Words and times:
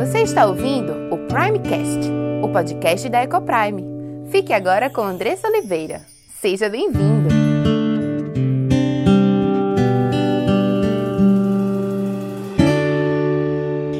Você 0.00 0.22
está 0.22 0.46
ouvindo 0.46 0.94
o 1.14 1.18
Primecast, 1.28 2.10
o 2.42 2.48
podcast 2.50 3.06
da 3.10 3.22
Ecoprime. 3.22 3.84
Fique 4.30 4.50
agora 4.50 4.88
com 4.88 5.02
Andressa 5.02 5.46
Oliveira. 5.46 6.00
Seja 6.40 6.70
bem-vindo! 6.70 7.28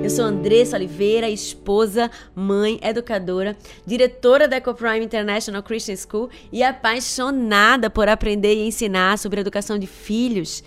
Eu 0.02 0.08
sou 0.08 0.24
Andressa 0.24 0.79
Oliveira, 0.79 1.29
esposa, 1.29 2.11
mãe, 2.35 2.80
educadora, 2.82 3.55
diretora 3.85 4.48
da 4.48 4.57
EcoPrime 4.57 5.05
International 5.05 5.62
Christian 5.62 5.96
School 5.96 6.30
e 6.51 6.62
apaixonada 6.62 7.91
por 7.91 8.09
aprender 8.09 8.55
e 8.55 8.67
ensinar 8.67 9.19
sobre 9.19 9.43
educação 9.43 9.79
de 9.79 9.87
filhos 9.87 10.64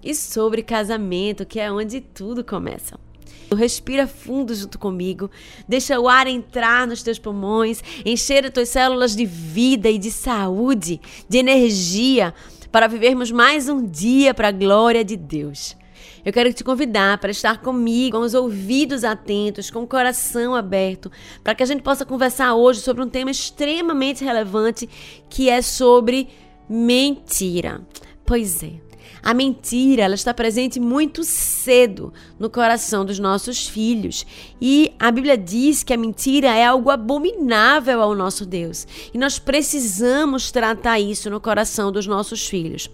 e 0.00 0.14
sobre 0.14 0.62
casamento, 0.62 1.44
que 1.44 1.58
é 1.58 1.68
onde 1.68 2.00
tudo 2.00 2.44
começa. 2.44 3.07
Respira 3.56 4.06
fundo 4.06 4.54
junto 4.54 4.78
comigo. 4.78 5.30
Deixa 5.66 5.98
o 5.98 6.08
ar 6.08 6.26
entrar 6.26 6.86
nos 6.86 7.02
teus 7.02 7.18
pulmões, 7.18 7.82
encher 8.04 8.44
as 8.44 8.52
tuas 8.52 8.68
células 8.68 9.16
de 9.16 9.24
vida 9.24 9.88
e 9.88 9.98
de 9.98 10.10
saúde, 10.10 11.00
de 11.28 11.38
energia, 11.38 12.34
para 12.70 12.86
vivermos 12.86 13.30
mais 13.30 13.68
um 13.68 13.84
dia 13.84 14.34
para 14.34 14.48
a 14.48 14.52
glória 14.52 15.04
de 15.04 15.16
Deus. 15.16 15.76
Eu 16.24 16.32
quero 16.32 16.52
te 16.52 16.62
convidar 16.62 17.18
para 17.18 17.30
estar 17.30 17.62
comigo, 17.62 18.18
com 18.18 18.24
os 18.24 18.34
ouvidos 18.34 19.04
atentos, 19.04 19.70
com 19.70 19.82
o 19.82 19.86
coração 19.86 20.54
aberto, 20.54 21.10
para 21.42 21.54
que 21.54 21.62
a 21.62 21.66
gente 21.66 21.82
possa 21.82 22.04
conversar 22.04 22.54
hoje 22.54 22.80
sobre 22.80 23.02
um 23.02 23.08
tema 23.08 23.30
extremamente 23.30 24.24
relevante 24.24 24.88
que 25.30 25.48
é 25.48 25.62
sobre 25.62 26.28
mentira. 26.68 27.80
Pois 28.26 28.62
é. 28.62 28.87
A 29.22 29.34
mentira, 29.34 30.02
ela 30.02 30.14
está 30.14 30.32
presente 30.32 30.78
muito 30.78 31.24
cedo 31.24 32.12
no 32.38 32.48
coração 32.48 33.04
dos 33.04 33.18
nossos 33.18 33.66
filhos. 33.66 34.24
E 34.60 34.92
a 34.98 35.10
Bíblia 35.10 35.36
diz 35.36 35.82
que 35.82 35.92
a 35.92 35.96
mentira 35.96 36.48
é 36.48 36.64
algo 36.64 36.90
abominável 36.90 38.00
ao 38.00 38.14
nosso 38.14 38.46
Deus. 38.46 38.86
E 39.12 39.18
nós 39.18 39.38
precisamos 39.38 40.50
tratar 40.50 41.00
isso 41.00 41.28
no 41.28 41.40
coração 41.40 41.90
dos 41.90 42.06
nossos 42.06 42.46
filhos. 42.46 42.90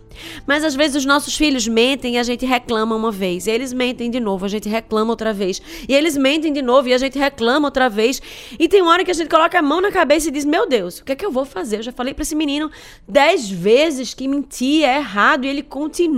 Mas 0.47 0.64
às 0.64 0.75
vezes 0.75 0.97
os 0.97 1.05
nossos 1.05 1.36
filhos 1.36 1.67
mentem 1.67 2.14
e 2.14 2.19
a 2.19 2.22
gente 2.22 2.47
reclama 2.47 2.95
uma 2.95 3.11
vez. 3.11 3.47
Eles 3.47 3.72
mentem 3.72 4.11
de 4.11 4.20
novo, 4.20 4.45
a 4.45 4.48
gente 4.48 4.69
reclama 4.69 5.11
outra 5.11 5.33
vez. 5.33 5.61
E 5.89 5.95
eles 5.95 6.17
mentem 6.17 6.52
de 6.52 6.62
novo 6.62 6.89
e 6.89 6.95
a 6.95 6.98
gente 6.98 7.19
reclama 7.19 7.69
outra 7.69 7.89
vez. 7.89 8.22
E 8.58 8.69
tem 8.69 8.83
hora 8.83 9.05
que 9.05 9.11
a 9.11 9.14
gente 9.14 9.28
coloca 9.28 9.58
a 9.58 9.62
mão 9.62 9.80
na 9.80 9.91
cabeça 9.91 10.28
e 10.28 10.33
diz: 10.33 10.45
Meu 10.45 10.69
Deus, 10.69 10.98
o 10.98 11.05
que 11.05 11.12
é 11.12 11.17
que 11.17 11.27
eu 11.27 11.33
vou 11.33 11.45
fazer? 11.45 11.78
Eu 11.78 11.83
já 11.83 11.92
falei 11.92 12.14
para 12.14 12.22
esse 12.22 12.36
menino 12.36 12.70
dez 13.08 13.50
vezes 13.50 14.14
que 14.14 14.28
mentir 14.28 14.84
é 14.84 14.97
errado 14.97 15.45
e 15.45 15.48
ele 15.48 15.62
continua 15.62 16.14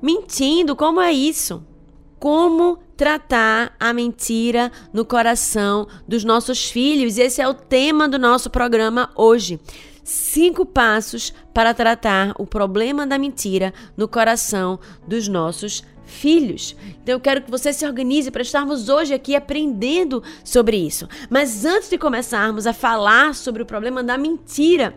mentindo. 0.00 0.76
Como 0.76 1.00
é 1.00 1.12
isso? 1.12 1.64
Como 2.18 2.78
tratar 2.96 3.74
a 3.78 3.92
mentira 3.92 4.72
no 4.92 5.04
coração 5.04 5.86
dos 6.06 6.24
nossos 6.24 6.70
filhos? 6.70 7.18
Esse 7.18 7.42
é 7.42 7.48
o 7.48 7.54
tema 7.54 8.08
do 8.08 8.18
nosso 8.18 8.50
programa 8.50 9.10
hoje 9.14 9.60
cinco 10.06 10.64
passos 10.64 11.34
para 11.52 11.74
tratar 11.74 12.32
o 12.38 12.46
problema 12.46 13.04
da 13.04 13.18
mentira 13.18 13.74
no 13.96 14.06
coração 14.06 14.78
dos 15.06 15.26
nossos 15.26 15.82
filhos. 16.06 16.76
Então 17.02 17.16
eu 17.16 17.20
quero 17.20 17.42
que 17.42 17.50
você 17.50 17.72
se 17.72 17.84
organize 17.84 18.30
para 18.30 18.42
estarmos 18.42 18.88
hoje 18.88 19.12
aqui 19.12 19.34
aprendendo 19.34 20.22
sobre 20.44 20.76
isso. 20.76 21.08
Mas 21.28 21.64
antes 21.64 21.90
de 21.90 21.98
começarmos 21.98 22.68
a 22.68 22.72
falar 22.72 23.34
sobre 23.34 23.64
o 23.64 23.66
problema 23.66 24.02
da 24.02 24.16
mentira, 24.16 24.96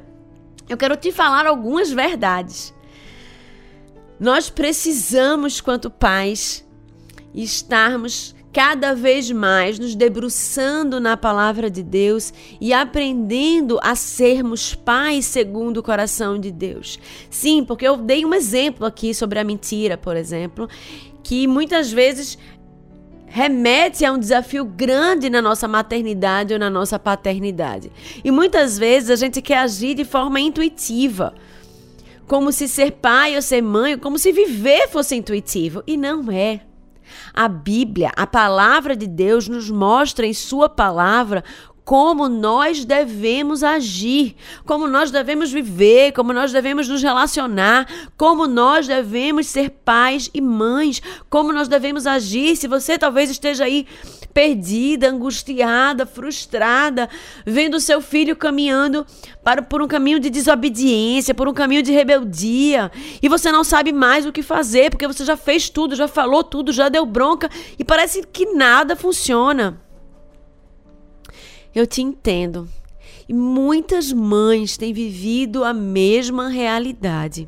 eu 0.69 0.77
quero 0.77 0.95
te 0.95 1.11
falar 1.11 1.47
algumas 1.47 1.91
verdades. 1.91 2.71
Nós 4.19 4.49
precisamos, 4.49 5.61
quanto 5.61 5.89
pais, 5.89 6.65
estarmos 7.33 8.35
cada 8.51 8.95
vez 8.95 9.29
mais 9.31 9.77
nos 9.77 9.95
debruçando 9.95 10.99
na 10.99 11.15
palavra 11.15 11.69
de 11.69 11.83
Deus 11.83 12.33
e 12.59 12.73
aprendendo 12.73 13.79
a 13.81 13.95
sermos 13.95 14.73
pais 14.73 15.25
segundo 15.25 15.77
o 15.77 15.83
coração 15.83 16.39
de 16.39 16.51
Deus. 16.51 16.99
Sim, 17.29 17.63
porque 17.63 17.87
eu 17.87 17.95
dei 17.95 18.25
um 18.25 18.33
exemplo 18.33 18.85
aqui 18.85 19.13
sobre 19.13 19.39
a 19.39 19.43
mentira, 19.43 19.97
por 19.97 20.17
exemplo, 20.17 20.67
que 21.23 21.47
muitas 21.47 21.91
vezes 21.91 22.37
remete 23.27 24.03
a 24.03 24.11
um 24.11 24.17
desafio 24.17 24.65
grande 24.65 25.29
na 25.29 25.41
nossa 25.41 25.67
maternidade 25.67 26.51
ou 26.51 26.59
na 26.59 26.69
nossa 26.69 26.97
paternidade. 26.97 27.91
E 28.23 28.31
muitas 28.31 28.77
vezes 28.77 29.11
a 29.11 29.15
gente 29.15 29.41
quer 29.41 29.59
agir 29.59 29.93
de 29.93 30.03
forma 30.03 30.39
intuitiva. 30.39 31.35
Como 32.29 32.51
se 32.51 32.67
ser 32.67 32.91
pai 32.91 33.35
ou 33.35 33.41
ser 33.41 33.59
mãe, 33.59 33.97
como 33.97 34.19
se 34.19 34.31
viver 34.31 34.87
fosse 34.87 35.15
intuitivo. 35.15 35.81
E 35.87 35.97
não 35.97 36.31
é. 36.31 36.61
A 37.33 37.47
Bíblia, 37.47 38.11
a 38.15 38.27
palavra 38.27 38.95
de 38.95 39.07
Deus, 39.07 39.47
nos 39.47 39.67
mostra 39.71 40.27
em 40.27 40.33
Sua 40.33 40.69
palavra 40.69 41.43
como 41.89 42.29
nós 42.29 42.85
devemos 42.85 43.63
agir, 43.63 44.35
como 44.63 44.87
nós 44.87 45.09
devemos 45.09 45.51
viver, 45.51 46.11
como 46.11 46.31
nós 46.31 46.51
devemos 46.51 46.87
nos 46.87 47.01
relacionar, 47.01 47.87
como 48.15 48.45
nós 48.45 48.85
devemos 48.85 49.47
ser 49.47 49.71
pais 49.71 50.29
e 50.31 50.39
mães, 50.39 51.01
como 51.31 51.51
nós 51.51 51.67
devemos 51.67 52.05
agir. 52.05 52.55
Se 52.55 52.67
você 52.67 52.95
talvez 52.95 53.31
esteja 53.31 53.63
aí 53.63 53.87
perdida, 54.31 55.09
angustiada, 55.09 56.05
frustrada, 56.05 57.09
vendo 57.43 57.79
seu 57.79 58.01
filho 58.01 58.35
caminhando 58.35 59.03
para 59.43 59.63
por 59.63 59.81
um 59.81 59.87
caminho 59.87 60.19
de 60.19 60.29
desobediência, 60.29 61.33
por 61.33 61.47
um 61.47 61.53
caminho 61.55 61.81
de 61.81 61.91
rebeldia, 61.91 62.91
e 63.19 63.27
você 63.27 63.51
não 63.51 63.63
sabe 63.63 63.91
mais 63.91 64.27
o 64.27 64.31
que 64.31 64.43
fazer, 64.43 64.91
porque 64.91 65.07
você 65.07 65.25
já 65.25 65.35
fez 65.35 65.71
tudo, 65.71 65.95
já 65.95 66.07
falou 66.07 66.43
tudo, 66.43 66.71
já 66.71 66.87
deu 66.87 67.03
bronca 67.03 67.49
e 67.79 67.83
parece 67.83 68.21
que 68.31 68.45
nada 68.53 68.95
funciona. 68.95 69.88
Eu 71.73 71.85
te 71.85 72.01
entendo. 72.01 72.67
E 73.27 73.33
muitas 73.33 74.11
mães 74.11 74.77
têm 74.77 74.91
vivido 74.91 75.63
a 75.63 75.73
mesma 75.73 76.49
realidade. 76.49 77.47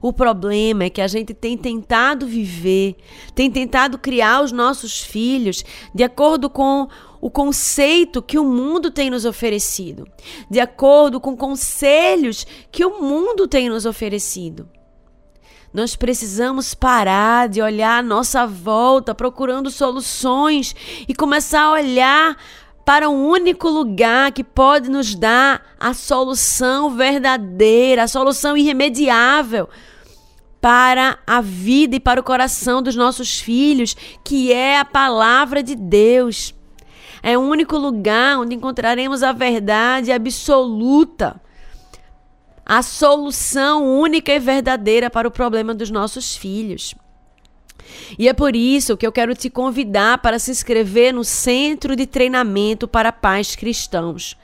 O 0.00 0.12
problema 0.12 0.84
é 0.84 0.90
que 0.90 1.00
a 1.00 1.06
gente 1.06 1.32
tem 1.32 1.56
tentado 1.56 2.26
viver, 2.26 2.96
tem 3.34 3.50
tentado 3.50 3.98
criar 3.98 4.42
os 4.42 4.52
nossos 4.52 5.00
filhos 5.00 5.64
de 5.94 6.04
acordo 6.04 6.50
com 6.50 6.88
o 7.20 7.30
conceito 7.30 8.20
que 8.20 8.38
o 8.38 8.44
mundo 8.44 8.90
tem 8.90 9.08
nos 9.08 9.24
oferecido, 9.24 10.06
de 10.50 10.60
acordo 10.60 11.18
com 11.18 11.34
conselhos 11.34 12.46
que 12.70 12.84
o 12.84 13.00
mundo 13.00 13.48
tem 13.48 13.70
nos 13.70 13.86
oferecido. 13.86 14.68
Nós 15.72 15.96
precisamos 15.96 16.74
parar 16.74 17.48
de 17.48 17.60
olhar 17.60 17.98
à 17.98 18.02
nossa 18.02 18.46
volta 18.46 19.14
procurando 19.14 19.70
soluções 19.70 20.76
e 21.08 21.14
começar 21.14 21.62
a 21.62 21.72
olhar 21.72 22.36
para 22.84 23.08
um 23.08 23.26
único 23.26 23.68
lugar 23.68 24.30
que 24.32 24.44
pode 24.44 24.90
nos 24.90 25.14
dar 25.14 25.62
a 25.80 25.94
solução 25.94 26.90
verdadeira, 26.90 28.02
a 28.02 28.08
solução 28.08 28.56
irremediável 28.56 29.68
para 30.60 31.18
a 31.26 31.40
vida 31.40 31.96
e 31.96 32.00
para 32.00 32.20
o 32.20 32.24
coração 32.24 32.82
dos 32.82 32.94
nossos 32.94 33.40
filhos, 33.40 33.94
que 34.22 34.52
é 34.52 34.78
a 34.78 34.84
palavra 34.84 35.62
de 35.62 35.74
Deus. 35.74 36.54
É 37.22 37.38
o 37.38 37.40
único 37.40 37.76
lugar 37.78 38.38
onde 38.38 38.54
encontraremos 38.54 39.22
a 39.22 39.32
verdade 39.32 40.12
absoluta, 40.12 41.40
a 42.66 42.82
solução 42.82 43.98
única 43.98 44.32
e 44.32 44.38
verdadeira 44.38 45.08
para 45.08 45.28
o 45.28 45.30
problema 45.30 45.74
dos 45.74 45.90
nossos 45.90 46.36
filhos. 46.36 46.94
E 48.18 48.28
é 48.28 48.32
por 48.32 48.54
isso 48.54 48.96
que 48.96 49.06
eu 49.06 49.12
quero 49.12 49.34
te 49.34 49.48
convidar 49.50 50.18
para 50.18 50.38
se 50.38 50.50
inscrever 50.50 51.12
no 51.12 51.24
Centro 51.24 51.96
de 51.96 52.06
Treinamento 52.06 52.86
para 52.86 53.12
Pais 53.12 53.56
Cristãos. 53.56 54.36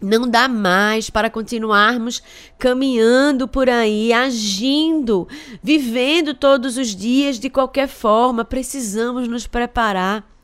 Não 0.00 0.28
dá 0.28 0.46
mais 0.46 1.08
para 1.08 1.30
continuarmos 1.30 2.22
caminhando 2.58 3.48
por 3.48 3.68
aí, 3.68 4.12
agindo, 4.12 5.26
vivendo 5.62 6.34
todos 6.34 6.76
os 6.76 6.94
dias 6.94 7.38
de 7.38 7.48
qualquer 7.48 7.88
forma. 7.88 8.44
Precisamos 8.44 9.26
nos 9.26 9.46
preparar. 9.46 10.35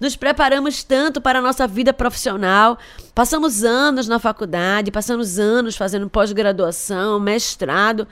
Nos 0.00 0.16
preparamos 0.16 0.82
tanto 0.82 1.20
para 1.20 1.38
a 1.38 1.42
nossa 1.42 1.66
vida 1.66 1.92
profissional, 1.92 2.78
passamos 3.14 3.64
anos 3.64 4.08
na 4.08 4.18
faculdade, 4.18 4.90
passamos 4.90 5.38
anos 5.38 5.76
fazendo 5.76 6.08
pós-graduação, 6.08 7.18
mestrado, 7.20 8.06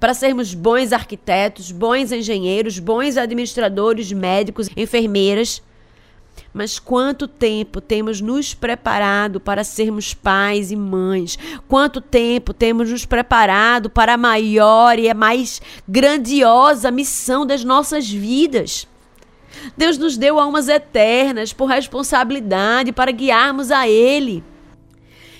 para 0.00 0.14
sermos 0.14 0.54
bons 0.54 0.92
arquitetos, 0.92 1.70
bons 1.70 2.12
engenheiros, 2.12 2.78
bons 2.78 3.16
administradores, 3.16 4.12
médicos, 4.12 4.68
enfermeiras. 4.76 5.62
Mas 6.52 6.78
quanto 6.78 7.28
tempo 7.28 7.80
temos 7.80 8.20
nos 8.20 8.54
preparado 8.54 9.40
para 9.40 9.64
sermos 9.64 10.14
pais 10.14 10.70
e 10.70 10.76
mães? 10.76 11.38
Quanto 11.66 12.00
tempo 12.00 12.54
temos 12.54 12.90
nos 12.90 13.04
preparado 13.04 13.90
para 13.90 14.14
a 14.14 14.16
maior 14.16 14.98
e 14.98 15.10
a 15.10 15.14
mais 15.14 15.60
grandiosa 15.86 16.90
missão 16.90 17.44
das 17.44 17.64
nossas 17.64 18.08
vidas? 18.08 18.86
Deus 19.76 19.98
nos 19.98 20.16
deu 20.16 20.38
almas 20.38 20.68
eternas 20.68 21.52
por 21.52 21.66
responsabilidade 21.66 22.92
para 22.92 23.10
guiarmos 23.10 23.70
a 23.70 23.88
Ele. 23.88 24.42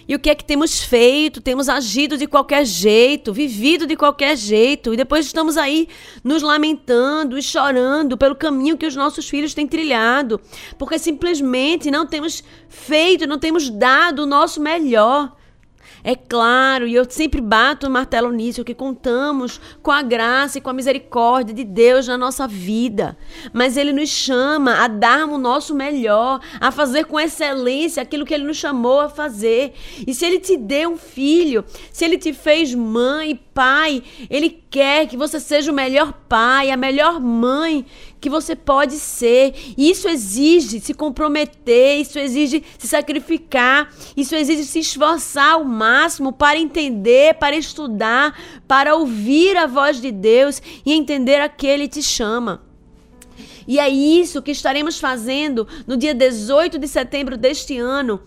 E 0.09 0.15
o 0.15 0.19
que 0.19 0.31
é 0.31 0.35
que 0.35 0.45
temos 0.45 0.81
feito? 0.81 1.39
Temos 1.39 1.69
agido 1.69 2.17
de 2.17 2.27
qualquer 2.27 2.65
jeito, 2.65 3.31
vivido 3.31 3.87
de 3.87 3.95
qualquer 3.95 4.39
jeito, 4.39 4.95
e 4.95 4.97
depois 4.97 5.27
estamos 5.27 5.59
aí 5.59 5.87
nos 6.25 6.43
lamentando 6.43 7.37
e 7.37 7.43
chorando 7.43 8.17
pelo 8.17 8.35
caminho 8.35 8.79
que 8.79 8.87
os 8.87 8.97
nossos 8.97 9.29
filhos 9.29 9.53
têm 9.53 9.67
trilhado, 9.67 10.41
porque 10.79 10.99
simplesmente 10.99 11.91
não 11.91 12.07
temos 12.07 12.43
feito, 12.71 13.27
não 13.27 13.39
temos 13.39 13.69
dado 13.69 14.23
o 14.23 14.27
nosso 14.27 14.63
melhor. 14.63 15.37
É 16.05 16.15
claro, 16.15 16.87
e 16.87 16.95
eu 16.95 17.09
sempre 17.09 17.41
bato 17.41 17.87
o 17.87 17.91
martelo 17.91 18.31
nisso, 18.31 18.65
que 18.65 18.75
contamos 18.75 19.61
com 19.83 19.91
a 19.91 20.03
graça 20.03 20.59
e 20.59 20.61
com 20.61 20.71
a 20.71 20.73
misericórdia 20.73 21.55
de 21.55 21.65
Deus 21.65 22.07
na 22.07 22.17
nossa 22.17 22.47
vida. 22.47 23.17
Mas 23.53 23.77
Ele 23.77 23.93
nos 23.93 24.09
chama 24.09 24.85
a 24.85 24.89
darmos 24.89 25.37
o 25.37 25.41
nosso 25.41 25.75
melhor, 25.75 26.41
a 26.61 26.71
fazer 26.71 27.07
com 27.07 27.19
excelência 27.19 28.03
aquilo 28.03 28.25
que 28.25 28.33
Ele 28.33 28.45
nos 28.45 28.57
chamou 28.57 29.01
a 29.01 29.09
fazer. 29.09 29.75
E 30.07 30.15
se 30.15 30.25
Ele 30.25 30.39
te 30.39 30.57
deu 30.57 30.91
um 30.91 30.97
filho, 30.97 31.65
se 31.93 32.05
Ele 32.05 32.19
te 32.19 32.33
fez 32.33 32.75
mãe, 32.75 33.39
pai, 33.53 34.03
Ele 34.31 34.51
quer 34.71 35.07
que 35.07 35.17
você 35.17 35.41
seja 35.41 35.73
o 35.73 35.75
melhor 35.75 36.13
pai, 36.29 36.71
a 36.71 36.77
melhor 36.77 37.21
mãe 37.21 37.85
que 38.21 38.31
você 38.31 38.55
pode 38.57 38.95
ser. 38.95 39.55
Isso 39.77 40.09
exige 40.09 40.81
se 40.81 40.95
comprometer, 40.95 42.01
isso 42.01 42.19
exige 42.19 42.65
se 42.79 42.89
sacrificar, 42.89 43.93
isso 44.17 44.35
exige 44.35 44.65
se 44.65 44.81
esforçar 44.81 45.55
ao 45.55 45.65
máximo 45.65 46.33
para 46.33 46.59
entender, 46.59 47.35
para 47.35 47.57
estudar, 47.57 48.39
para 48.67 48.95
ouvir 48.95 49.57
a 49.57 49.67
voz 49.67 50.01
de 50.01 50.11
Deus 50.11 50.61
e 50.85 50.93
entender 50.93 51.41
a 51.41 51.49
que 51.49 51.67
Ele 51.67 51.89
te 51.89 52.03
chama. 52.03 52.63
E 53.67 53.79
é 53.79 53.89
isso 53.89 54.41
que 54.41 54.51
estaremos 54.51 54.99
fazendo 54.99 55.69
no 55.87 55.97
dia 55.97 56.15
18 56.15 56.79
de 56.79 56.89
setembro 56.89 57.37
deste 57.37 57.77
ano 57.77 58.21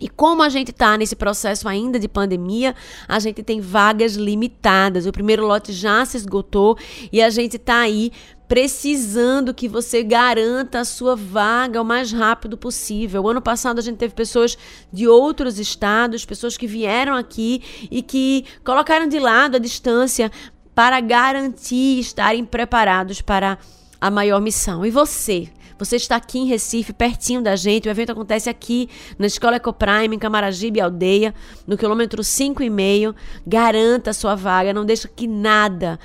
E 0.03 0.09
como 0.09 0.43
a 0.43 0.49
gente 0.49 0.73
está 0.73 0.99
nesse 0.99 1.15
processo 1.15 1.69
ainda 1.69 1.97
de 1.97 2.09
pandemia, 2.09 2.75
a 3.07 3.21
gente 3.21 3.41
tem 3.41 3.61
vagas 3.61 4.15
limitadas. 4.15 5.07
O 5.07 5.13
primeiro 5.13 5.47
lote 5.47 5.73
já 5.73 6.05
se 6.05 6.17
esgotou 6.17 6.77
e 7.13 7.23
a 7.23 7.31
gente 7.31 7.55
está 7.55 7.79
aí 7.79 8.11
precisando 8.49 9.55
que 9.55 9.69
você 9.69 10.03
garanta 10.03 10.81
a 10.81 10.85
sua 10.85 11.15
vaga 11.15 11.81
o 11.81 11.85
mais 11.85 12.11
rápido 12.11 12.59
possível. 12.59 13.23
O 13.23 13.29
ano 13.29 13.41
passado 13.41 13.79
a 13.79 13.81
gente 13.81 13.97
teve 13.97 14.13
pessoas 14.13 14.59
de 14.93 15.07
outros 15.07 15.61
estados, 15.61 16.25
pessoas 16.25 16.57
que 16.57 16.67
vieram 16.67 17.15
aqui 17.15 17.63
e 17.89 18.03
que 18.03 18.45
colocaram 18.65 19.07
de 19.07 19.21
lado 19.21 19.55
a 19.55 19.61
distância 19.61 20.33
para 20.75 20.99
garantir 20.99 22.01
estarem 22.01 22.45
preparados 22.45 23.23
para 23.23 23.57
a 24.01 24.11
maior 24.11 24.41
missão. 24.41 24.85
E 24.85 24.91
você? 24.91 25.49
Você 25.85 25.97
está 25.97 26.15
aqui 26.15 26.39
em 26.39 26.47
Recife, 26.47 26.93
pertinho 26.93 27.43
da 27.43 27.57
gente. 27.57 27.89
O 27.89 27.91
evento 27.91 28.13
acontece 28.13 28.49
aqui 28.49 28.89
na 29.19 29.27
Escola 29.27 29.57
Ecoprime, 29.57 30.15
em 30.15 30.19
Camaragibe, 30.19 30.81
aldeia, 30.81 31.35
no 31.67 31.77
quilômetro 31.77 32.23
5,5. 32.23 33.13
Garanta 33.45 34.11
a 34.11 34.15
sua 34.15 34.37
vaga, 34.37 34.73
não 34.73 34.85
deixa 34.85 35.09
que 35.09 35.27
nada 35.27 35.99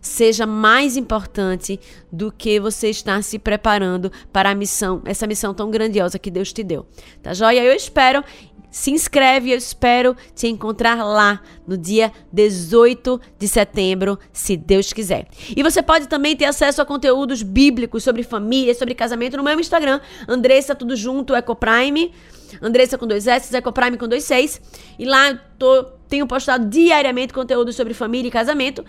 seja 0.00 0.46
mais 0.46 0.96
importante 0.96 1.78
do 2.10 2.32
que 2.32 2.58
você 2.58 2.88
estar 2.88 3.22
se 3.22 3.38
preparando 3.38 4.10
para 4.32 4.50
a 4.50 4.54
missão, 4.54 5.02
essa 5.04 5.26
missão 5.26 5.52
tão 5.52 5.70
grandiosa 5.70 6.18
que 6.18 6.30
Deus 6.30 6.50
te 6.54 6.62
deu. 6.62 6.86
Tá 7.22 7.34
joia? 7.34 7.62
Eu 7.62 7.74
espero 7.74 8.24
se 8.70 8.90
inscreve, 8.90 9.50
eu 9.50 9.58
espero 9.58 10.16
te 10.34 10.46
encontrar 10.46 11.02
lá 11.02 11.42
no 11.66 11.76
dia 11.76 12.12
18 12.32 13.20
de 13.38 13.48
setembro, 13.48 14.18
se 14.32 14.56
Deus 14.56 14.92
quiser. 14.92 15.26
E 15.56 15.62
você 15.62 15.82
pode 15.82 16.08
também 16.08 16.36
ter 16.36 16.44
acesso 16.44 16.80
a 16.80 16.86
conteúdos 16.86 17.42
bíblicos 17.42 18.02
sobre 18.02 18.22
família, 18.22 18.74
sobre 18.74 18.94
casamento 18.94 19.36
no 19.36 19.42
meu 19.42 19.58
Instagram, 19.58 20.00
Andressa 20.28 20.74
tudo 20.74 20.94
junto, 20.94 21.34
Ecoprime, 21.34 22.12
Andressa 22.60 22.96
com 22.96 23.06
dois 23.06 23.26
S, 23.26 23.54
Ecoprime 23.56 23.96
com 23.96 24.08
dois 24.08 24.24
seis. 24.24 24.60
E 24.98 25.04
lá 25.04 25.30
eu 25.30 25.38
tô, 25.58 25.84
tenho 26.08 26.26
postado 26.26 26.66
diariamente 26.66 27.32
conteúdo 27.32 27.72
sobre 27.72 27.94
família 27.94 28.28
e 28.28 28.32
casamento. 28.32 28.84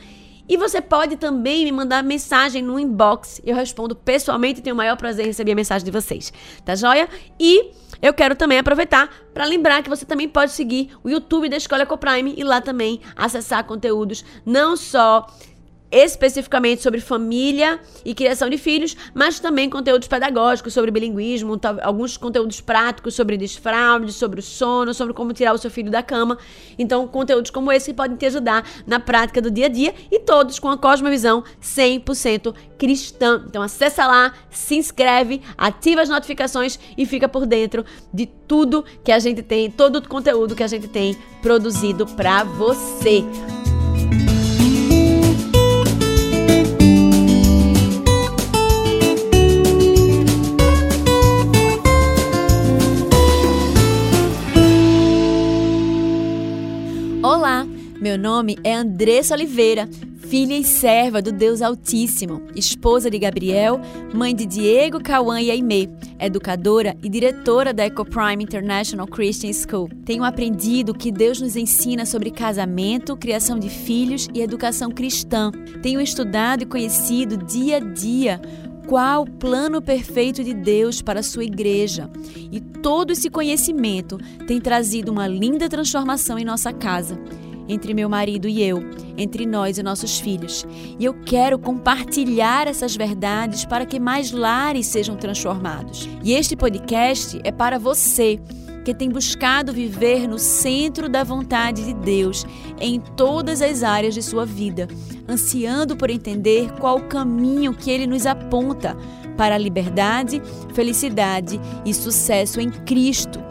E 0.51 0.57
você 0.57 0.81
pode 0.81 1.15
também 1.15 1.63
me 1.63 1.71
mandar 1.71 2.03
mensagem 2.03 2.61
no 2.61 2.77
inbox. 2.77 3.39
Eu 3.45 3.55
respondo 3.55 3.95
pessoalmente 3.95 4.59
e 4.59 4.61
tenho 4.61 4.73
o 4.73 4.77
maior 4.77 4.97
prazer 4.97 5.23
em 5.23 5.29
receber 5.29 5.53
a 5.53 5.55
mensagem 5.55 5.85
de 5.85 5.91
vocês. 5.91 6.33
Tá 6.65 6.75
joia? 6.75 7.07
E 7.39 7.71
eu 8.01 8.13
quero 8.13 8.35
também 8.35 8.59
aproveitar 8.59 9.09
para 9.33 9.45
lembrar 9.45 9.81
que 9.81 9.87
você 9.87 10.05
também 10.05 10.27
pode 10.27 10.51
seguir 10.51 10.89
o 11.01 11.09
YouTube 11.09 11.47
da 11.47 11.55
Escola 11.55 11.83
Ecoprime 11.83 12.33
e 12.35 12.43
lá 12.43 12.59
também 12.59 12.99
acessar 13.15 13.63
conteúdos 13.63 14.25
não 14.45 14.75
só 14.75 15.25
especificamente 15.91 16.81
sobre 16.81 17.01
família 17.01 17.79
e 18.05 18.15
criação 18.15 18.49
de 18.49 18.57
filhos, 18.57 18.95
mas 19.13 19.39
também 19.39 19.69
conteúdos 19.69 20.07
pedagógicos 20.07 20.73
sobre 20.73 20.89
bilinguismo, 20.89 21.59
alguns 21.81 22.15
conteúdos 22.17 22.61
práticos 22.61 23.13
sobre 23.13 23.37
desfraude, 23.37 24.13
sobre 24.13 24.39
o 24.39 24.43
sono, 24.43 24.93
sobre 24.93 25.13
como 25.13 25.33
tirar 25.33 25.53
o 25.53 25.57
seu 25.57 25.69
filho 25.69 25.91
da 25.91 26.01
cama. 26.01 26.37
Então, 26.79 27.07
conteúdos 27.07 27.51
como 27.51 27.71
esse 27.71 27.93
podem 27.93 28.15
te 28.15 28.25
ajudar 28.25 28.65
na 28.87 28.99
prática 28.99 29.41
do 29.41 29.51
dia 29.51 29.65
a 29.65 29.69
dia 29.69 29.93
e 30.09 30.19
todos 30.19 30.59
com 30.59 30.69
a 30.69 30.77
cosmovisão 30.77 31.43
100% 31.61 32.55
cristã. 32.77 33.43
Então, 33.47 33.61
acessa 33.61 34.07
lá, 34.07 34.33
se 34.49 34.75
inscreve, 34.75 35.41
ativa 35.57 36.01
as 36.01 36.09
notificações 36.09 36.79
e 36.97 37.05
fica 37.05 37.27
por 37.27 37.45
dentro 37.45 37.85
de 38.13 38.25
tudo 38.25 38.85
que 39.03 39.11
a 39.11 39.19
gente 39.19 39.43
tem, 39.43 39.69
todo 39.69 39.97
o 39.97 40.07
conteúdo 40.07 40.55
que 40.55 40.63
a 40.63 40.67
gente 40.67 40.87
tem 40.87 41.17
produzido 41.41 42.05
para 42.05 42.43
você. 42.43 43.23
Meu 57.99 58.19
nome 58.19 58.55
é 58.63 58.71
Andressa 58.75 59.33
Oliveira, 59.33 59.89
filha 60.29 60.55
e 60.55 60.63
serva 60.63 61.23
do 61.23 61.31
Deus 61.31 61.59
Altíssimo, 61.63 62.43
esposa 62.55 63.09
de 63.09 63.17
Gabriel, 63.17 63.81
mãe 64.13 64.35
de 64.35 64.45
Diego, 64.45 65.01
Cauã 65.01 65.41
e 65.41 65.49
Aimee, 65.49 65.89
educadora 66.19 66.95
e 67.01 67.09
diretora 67.09 67.73
da 67.73 67.83
EcoPrime 67.83 68.43
International 68.43 69.07
Christian 69.07 69.51
School. 69.53 69.89
Tenho 70.05 70.23
aprendido 70.23 70.93
que 70.93 71.11
Deus 71.11 71.41
nos 71.41 71.55
ensina 71.55 72.05
sobre 72.05 72.29
casamento, 72.29 73.17
criação 73.17 73.57
de 73.57 73.69
filhos 73.69 74.27
e 74.35 74.41
educação 74.41 74.91
cristã. 74.91 75.51
Tenho 75.81 75.99
estudado 75.99 76.61
e 76.61 76.67
conhecido 76.67 77.37
dia 77.37 77.77
a 77.77 77.79
dia 77.79 78.39
qual 78.91 79.21
o 79.21 79.25
plano 79.25 79.81
perfeito 79.81 80.43
de 80.43 80.53
Deus 80.53 81.01
para 81.01 81.21
a 81.21 81.23
sua 81.23 81.45
igreja. 81.45 82.09
E 82.51 82.59
todo 82.59 83.11
esse 83.11 83.29
conhecimento 83.29 84.17
tem 84.45 84.59
trazido 84.59 85.13
uma 85.13 85.25
linda 85.27 85.69
transformação 85.69 86.37
em 86.37 86.43
nossa 86.43 86.73
casa, 86.73 87.17
entre 87.69 87.93
meu 87.93 88.09
marido 88.09 88.49
e 88.49 88.61
eu, 88.61 88.83
entre 89.17 89.45
nós 89.45 89.77
e 89.77 89.83
nossos 89.83 90.19
filhos. 90.19 90.65
E 90.99 91.05
eu 91.05 91.13
quero 91.13 91.57
compartilhar 91.57 92.67
essas 92.67 92.93
verdades 92.93 93.63
para 93.63 93.85
que 93.85 93.97
mais 93.97 94.33
lares 94.33 94.87
sejam 94.87 95.15
transformados. 95.15 96.09
E 96.21 96.33
este 96.33 96.57
podcast 96.57 97.39
é 97.45 97.51
para 97.53 97.79
você 97.79 98.41
que 98.83 98.93
tem 98.93 99.09
buscado 99.09 99.73
viver 99.73 100.27
no 100.27 100.39
centro 100.39 101.07
da 101.07 101.23
vontade 101.23 101.85
de 101.85 101.93
Deus 101.93 102.45
em 102.79 102.99
todas 102.99 103.61
as 103.61 103.83
áreas 103.83 104.13
de 104.13 104.21
sua 104.21 104.45
vida, 104.45 104.87
ansiando 105.27 105.95
por 105.95 106.09
entender 106.09 106.71
qual 106.79 106.97
o 106.97 107.07
caminho 107.07 107.73
que 107.73 107.91
ele 107.91 108.07
nos 108.07 108.25
aponta 108.25 108.97
para 109.37 109.55
a 109.55 109.57
liberdade, 109.57 110.41
felicidade 110.73 111.59
e 111.85 111.93
sucesso 111.93 112.59
em 112.59 112.69
Cristo. 112.69 113.50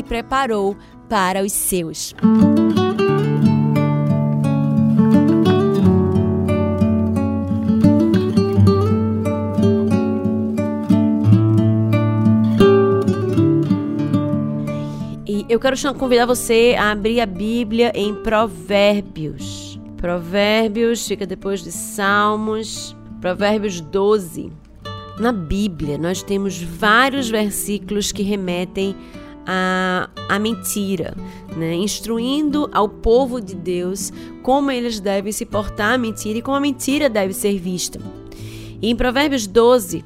preparou 0.00 0.76
para 1.08 1.42
os 1.42 1.50
seus. 1.50 2.14
E 15.26 15.44
eu 15.48 15.58
quero 15.58 15.76
convidar 15.94 16.26
você 16.26 16.76
a 16.78 16.92
abrir 16.92 17.20
a 17.20 17.26
Bíblia 17.26 17.90
em 17.96 18.14
Provérbios. 18.14 19.80
Provérbios 19.96 21.06
fica 21.06 21.26
depois 21.26 21.64
de 21.64 21.72
Salmos. 21.72 22.96
Provérbios 23.20 23.80
12. 23.80 24.52
Na 25.18 25.32
Bíblia, 25.32 25.98
nós 25.98 26.22
temos 26.22 26.62
vários 26.62 27.28
versículos 27.28 28.12
que 28.12 28.22
remetem 28.22 28.96
a, 29.46 30.08
a 30.28 30.38
mentira, 30.38 31.14
né? 31.56 31.74
instruindo 31.74 32.68
ao 32.72 32.88
povo 32.88 33.40
de 33.40 33.54
Deus 33.54 34.12
como 34.42 34.70
eles 34.70 35.00
devem 35.00 35.32
se 35.32 35.44
portar 35.44 35.94
à 35.94 35.98
mentira 35.98 36.38
e 36.38 36.42
como 36.42 36.56
a 36.56 36.60
mentira 36.60 37.08
deve 37.08 37.32
ser 37.32 37.58
vista. 37.58 38.00
E 38.80 38.90
em 38.90 38.96
Provérbios 38.96 39.46
12, 39.46 40.04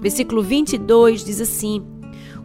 versículo 0.00 0.42
22, 0.42 1.24
diz 1.24 1.40
assim: 1.40 1.82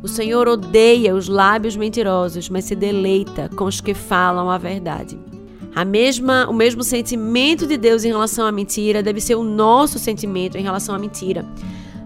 O 0.01 0.07
Senhor 0.07 0.47
odeia 0.47 1.15
os 1.15 1.27
lábios 1.27 1.75
mentirosos, 1.75 2.49
mas 2.49 2.65
se 2.65 2.75
deleita 2.75 3.49
com 3.55 3.65
os 3.65 3.81
que 3.81 3.93
falam 3.93 4.49
a 4.49 4.57
verdade. 4.57 5.19
A 5.75 5.83
mesma, 5.83 6.47
o 6.49 6.53
mesmo 6.53 6.83
sentimento 6.83 7.67
de 7.67 7.75
Deus 7.75 8.05
em 8.05 8.07
relação 8.07 8.47
à 8.47 8.51
mentira 8.51 9.03
deve 9.03 9.19
ser 9.19 9.35
o 9.35 9.43
nosso 9.43 9.99
sentimento 9.99 10.57
em 10.57 10.61
relação 10.61 10.95
à 10.95 10.99
mentira. 10.99 11.45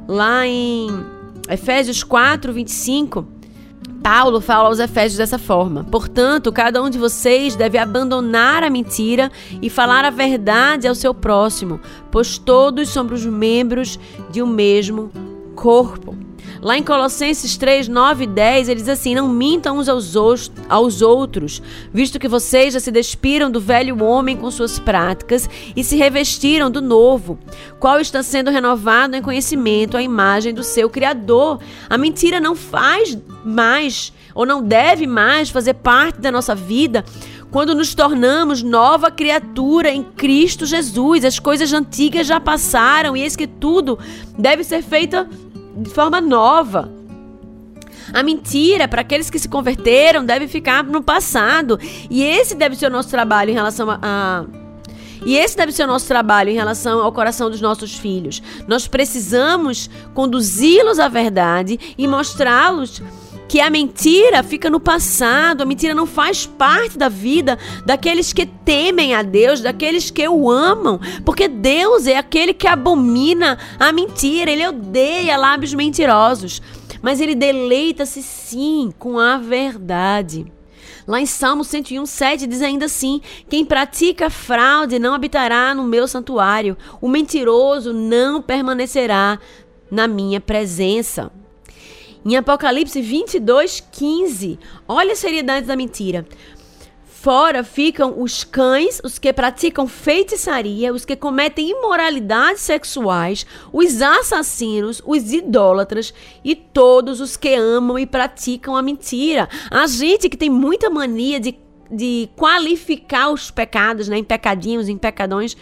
Lá 0.08 0.48
em 0.48 0.88
Efésios 1.48 2.04
4, 2.04 2.52
25, 2.52 3.28
Paulo 4.02 4.40
fala 4.40 4.70
aos 4.70 4.80
Efésios 4.80 5.18
dessa 5.18 5.38
forma: 5.38 5.84
Portanto, 5.86 6.52
cada 6.52 6.82
um 6.82 6.90
de 6.90 6.98
vocês 6.98 7.56
deve 7.56 7.78
abandonar 7.78 8.64
a 8.64 8.70
mentira 8.70 9.32
e 9.62 9.70
falar 9.70 10.06
a 10.06 10.10
verdade 10.10 10.88
ao 10.88 10.96
seu 10.96 11.14
próximo, 11.14 11.80
pois 12.12 12.38
todos 12.38 12.90
somos 12.90 13.26
membros 13.26 14.00
de 14.32 14.42
um 14.42 14.48
mesmo 14.48 15.12
corpo. 15.56 16.29
Lá 16.62 16.78
em 16.78 16.84
Colossenses 16.84 17.56
3, 17.56 17.88
9 17.88 18.26
e 18.26 18.28
10, 18.28 18.70
ele 18.70 18.80
diz 18.80 18.90
assim: 18.90 19.16
Não 19.16 19.30
mintam 19.30 19.78
uns 19.78 19.88
aos, 19.88 20.16
aos 20.68 21.02
outros, 21.02 21.62
visto 21.94 22.20
que 22.20 22.28
vocês 22.28 22.74
já 22.74 22.80
se 22.80 22.92
despiram 22.92 23.50
do 23.50 23.62
velho 23.62 24.04
homem 24.04 24.36
com 24.36 24.52
suas 24.52 24.78
práticas 24.78 25.50
e 25.76 25.84
se 25.84 25.96
revestiram 25.96 26.70
do 26.70 26.82
novo, 26.82 27.40
qual 27.80 28.00
está 28.00 28.22
sendo 28.22 28.52
renovado 28.52 29.16
em 29.16 29.22
conhecimento 29.22 29.96
à 29.96 30.02
imagem 30.02 30.54
do 30.54 30.64
seu 30.64 30.90
Criador. 30.90 31.60
A 31.90 31.98
mentira 31.98 32.40
não 32.40 32.56
faz 32.56 33.18
mais, 33.44 34.12
ou 34.36 34.46
não 34.46 34.62
deve 34.62 35.08
mais 35.08 35.50
fazer 35.50 35.76
parte 35.76 36.20
da 36.20 36.32
nossa 36.32 36.54
vida 36.54 37.06
quando 37.52 37.74
nos 37.74 37.96
tornamos 37.96 38.62
nova 38.62 39.10
criatura 39.10 39.90
em 39.90 40.04
Cristo 40.04 40.66
Jesus. 40.66 41.26
As 41.26 41.40
coisas 41.40 41.74
antigas 41.74 42.28
já 42.28 42.40
passaram 42.40 43.16
e 43.18 43.22
eis 43.22 43.36
que 43.36 43.48
tudo 43.48 43.98
deve 44.38 44.64
ser 44.64 44.84
feito 44.84 45.28
de 45.80 45.90
forma 45.90 46.20
nova. 46.22 46.92
A 48.14 48.24
mentira, 48.24 48.88
para 48.88 49.02
aqueles 49.02 49.30
que 49.30 49.38
se 49.38 49.48
converteram, 49.48 50.26
deve 50.26 50.48
ficar 50.48 50.84
no 50.84 51.02
passado. 51.02 51.80
E 52.10 52.24
esse 52.24 52.56
deve 52.56 52.76
ser 52.76 52.88
o 52.88 52.90
nosso 52.90 53.10
trabalho 53.10 53.52
em 53.52 53.54
relação 53.54 53.88
a, 53.90 54.46
e 55.26 55.36
esse 55.36 55.56
deve 55.56 55.72
ser 55.72 55.84
o 55.84 55.88
nosso 55.88 56.08
trabalho 56.08 56.50
em 56.50 56.56
relação 56.56 57.00
ao 57.02 57.12
coração 57.12 57.50
dos 57.50 57.62
nossos 57.62 57.96
filhos. 57.96 58.42
Nós 58.68 58.88
precisamos 58.88 59.90
conduzi-los 60.14 61.00
à 61.00 61.08
verdade 61.08 61.80
e 61.98 62.08
mostrá-los 62.08 63.02
que 63.50 63.60
a 63.60 63.68
mentira 63.68 64.44
fica 64.44 64.70
no 64.70 64.80
passado, 64.80 65.64
a 65.64 65.66
mentira 65.66 65.96
não 65.96 66.06
faz 66.06 66.46
parte 66.46 67.00
da 67.00 67.10
vida 67.10 67.58
daqueles 67.84 68.32
que 68.32 68.46
temem 68.46 69.16
a 69.16 69.24
Deus, 69.24 69.60
daqueles 69.60 70.12
que 70.12 70.26
o 70.28 70.52
amam, 70.52 71.00
porque 71.26 71.48
Deus 71.48 72.06
é 72.06 72.16
aquele 72.16 72.54
que 72.54 72.68
abomina 72.68 73.58
a 73.80 73.92
mentira, 73.92 74.52
ele 74.52 74.68
odeia 74.68 75.36
lábios 75.36 75.74
mentirosos, 75.74 76.62
mas 77.02 77.20
ele 77.20 77.34
deleita-se 77.34 78.22
sim 78.22 78.94
com 79.00 79.18
a 79.18 79.38
verdade. 79.38 80.46
Lá 81.08 81.20
em 81.20 81.26
Salmo 81.26 81.64
101, 81.64 82.06
7 82.06 82.46
diz 82.46 82.62
ainda 82.62 82.86
assim: 82.86 83.20
Quem 83.50 83.66
pratica 83.66 84.30
fraude 84.30 85.00
não 85.00 85.16
habitará 85.16 85.74
no 85.74 85.84
meu 85.84 86.08
santuário, 86.08 86.78
o 87.02 87.08
mentiroso 87.10 87.92
não 87.94 88.44
permanecerá 88.44 89.40
na 89.90 90.08
minha 90.08 90.40
presença. 90.40 91.32
Em 92.26 92.36
Apocalipse 92.36 93.02
22, 93.02 93.84
15, 93.92 94.60
olha 94.88 95.14
a 95.14 95.16
seriedade 95.16 95.66
da 95.66 95.76
mentira. 95.76 96.26
Fora 97.06 97.64
ficam 97.66 98.22
os 98.22 98.46
cães, 98.46 99.02
os 99.04 99.20
que 99.20 99.32
praticam 99.34 99.88
feitiçaria, 99.88 100.94
os 100.94 101.04
que 101.04 101.16
cometem 101.16 101.70
imoralidades 101.70 102.62
sexuais, 102.62 103.46
os 103.74 104.02
assassinos, 104.02 105.02
os 105.06 105.34
idólatras 105.34 106.14
e 106.44 106.56
todos 106.56 107.20
os 107.20 107.36
que 107.36 107.54
amam 107.54 108.00
e 108.00 108.06
praticam 108.06 108.76
a 108.76 108.82
mentira. 108.82 109.50
A 109.70 109.86
gente 109.88 110.30
que 110.30 110.38
tem 110.38 110.50
muita 110.50 110.90
mania 110.90 111.40
de, 111.42 111.58
de 111.92 112.30
qualificar 112.38 113.32
os 113.32 113.52
pecados 113.52 114.08
né, 114.08 114.18
em 114.18 114.24
pecadinhos, 114.24 114.88
em 114.88 114.98
pecadões 114.98 115.58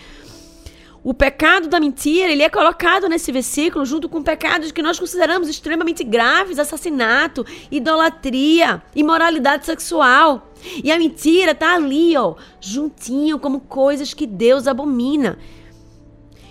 o 1.08 1.14
pecado 1.14 1.70
da 1.70 1.80
mentira, 1.80 2.30
ele 2.30 2.44
é 2.44 2.50
colocado 2.50 3.08
nesse 3.08 3.32
versículo 3.32 3.86
junto 3.86 4.10
com 4.10 4.22
pecados 4.22 4.74
que 4.74 4.82
nós 4.82 5.00
consideramos 5.00 5.48
extremamente 5.48 6.04
graves, 6.04 6.60
assassinato, 6.60 7.46
idolatria, 7.72 8.84
imoralidade 8.94 9.66
sexual. 9.66 10.52
E 10.84 10.92
a 10.92 11.00
mentira 11.00 11.56
tá 11.56 11.76
ali, 11.76 12.18
ó, 12.18 12.36
juntinho 12.60 13.40
como 13.40 13.62
coisas 13.62 14.14
que 14.14 14.28
Deus 14.28 14.68
abomina. 14.68 15.40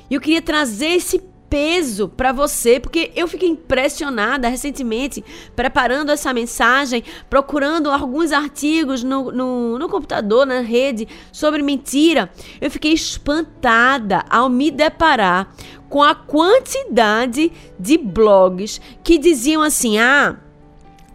E 0.08 0.14
eu 0.14 0.22
queria 0.22 0.40
trazer 0.40 0.92
esse 0.92 1.22
peso 1.48 2.08
para 2.08 2.32
você, 2.32 2.80
porque 2.80 3.12
eu 3.14 3.28
fiquei 3.28 3.48
impressionada 3.48 4.48
recentemente, 4.48 5.24
preparando 5.54 6.10
essa 6.10 6.32
mensagem, 6.32 7.04
procurando 7.30 7.90
alguns 7.90 8.32
artigos 8.32 9.02
no, 9.02 9.30
no, 9.30 9.78
no, 9.78 9.88
computador, 9.88 10.46
na 10.46 10.60
rede, 10.60 11.08
sobre 11.32 11.62
mentira. 11.62 12.30
Eu 12.60 12.70
fiquei 12.70 12.92
espantada 12.92 14.24
ao 14.28 14.48
me 14.48 14.70
deparar 14.70 15.52
com 15.88 16.02
a 16.02 16.14
quantidade 16.14 17.52
de 17.78 17.96
blogs 17.96 18.80
que 19.02 19.18
diziam 19.18 19.62
assim: 19.62 19.98
ah 19.98 20.36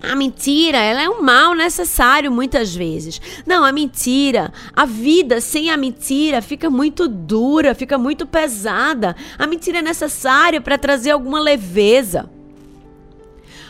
a 0.02 0.16
mentira, 0.16 0.78
ela 0.78 1.02
é 1.02 1.10
um 1.10 1.22
mal 1.22 1.54
necessário 1.54 2.32
muitas 2.32 2.74
vezes. 2.74 3.22
Não, 3.46 3.64
a 3.64 3.72
mentira, 3.72 4.52
a 4.76 4.86
vida 4.86 5.40
sem 5.40 5.70
a 5.70 5.78
mentira 5.78 6.42
fica 6.42 6.70
muito 6.70 7.08
dura, 7.08 7.76
fica 7.76 7.98
muito 7.98 8.26
pesada. 8.26 9.16
A 9.38 9.46
mentira 9.46 9.80
é 9.80 9.82
necessária 9.82 10.60
para 10.60 10.78
trazer 10.78 11.12
alguma 11.12 11.40
leveza. 11.40 12.30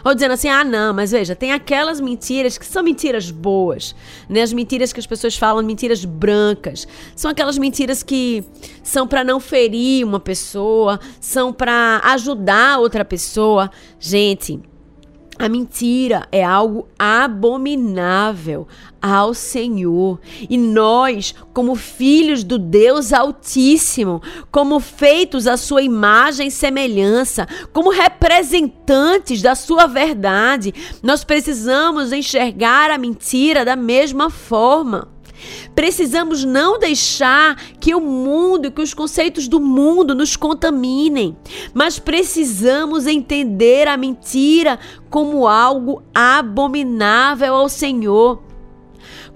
Ou 0.04 0.16
dizendo 0.16 0.32
assim: 0.32 0.50
"Ah, 0.50 0.64
não, 0.64 0.94
mas 0.94 1.12
veja, 1.12 1.36
tem 1.36 1.52
aquelas 1.52 2.00
mentiras 2.00 2.58
que 2.58 2.66
são 2.66 2.82
mentiras 2.82 3.30
boas, 3.30 3.96
né? 4.28 4.42
As 4.42 4.54
mentiras 4.54 4.92
que 4.92 5.00
as 5.00 5.06
pessoas 5.06 5.36
falam, 5.38 5.64
mentiras 5.64 6.04
brancas. 6.06 6.88
São 7.16 7.30
aquelas 7.30 7.58
mentiras 7.58 8.02
que 8.02 8.44
são 8.82 9.08
para 9.08 9.24
não 9.24 9.40
ferir 9.40 10.06
uma 10.06 10.20
pessoa, 10.20 11.00
são 11.20 11.54
para 11.54 12.02
ajudar 12.06 12.80
outra 12.80 13.06
pessoa. 13.06 13.70
Gente, 14.00 14.60
a 15.42 15.50
mentira 15.50 16.28
é 16.32 16.44
algo 16.44 16.88
abominável 17.00 18.68
ao 19.02 19.34
Senhor. 19.34 20.20
E 20.48 20.56
nós, 20.56 21.34
como 21.52 21.74
filhos 21.74 22.44
do 22.44 22.60
Deus 22.60 23.12
Altíssimo, 23.12 24.22
como 24.52 24.80
feitos 24.80 25.48
à 25.48 25.58
sua 25.58 25.82
imagem 25.82 26.50
e 26.50 26.52
semelhança, 26.52 27.48
como 27.74 27.90
representantes 27.90 29.42
da 29.42 29.56
sua 29.56 29.88
verdade, 29.88 30.76
nós 31.02 31.24
precisamos 31.24 32.14
enxergar 32.14 32.92
a 32.92 32.98
mentira 33.00 33.66
da 33.66 33.76
mesma 33.76 34.30
forma. 34.30 35.08
Precisamos 35.76 36.44
não 36.44 36.80
deixar 36.80 37.56
que 37.80 37.94
o 37.96 38.02
mundo, 38.02 38.72
que 38.72 38.82
os 38.82 38.94
conceitos 38.94 39.48
do 39.48 39.60
mundo 39.60 40.14
nos 40.14 40.36
contaminem, 40.36 41.36
mas 41.74 42.00
precisamos 42.00 43.08
entender 43.08 43.88
a 43.88 43.98
mentira 43.98 44.80
como 45.10 45.48
algo 45.48 46.04
abominável 46.14 47.56
ao 47.56 47.70
Senhor. 47.70 48.51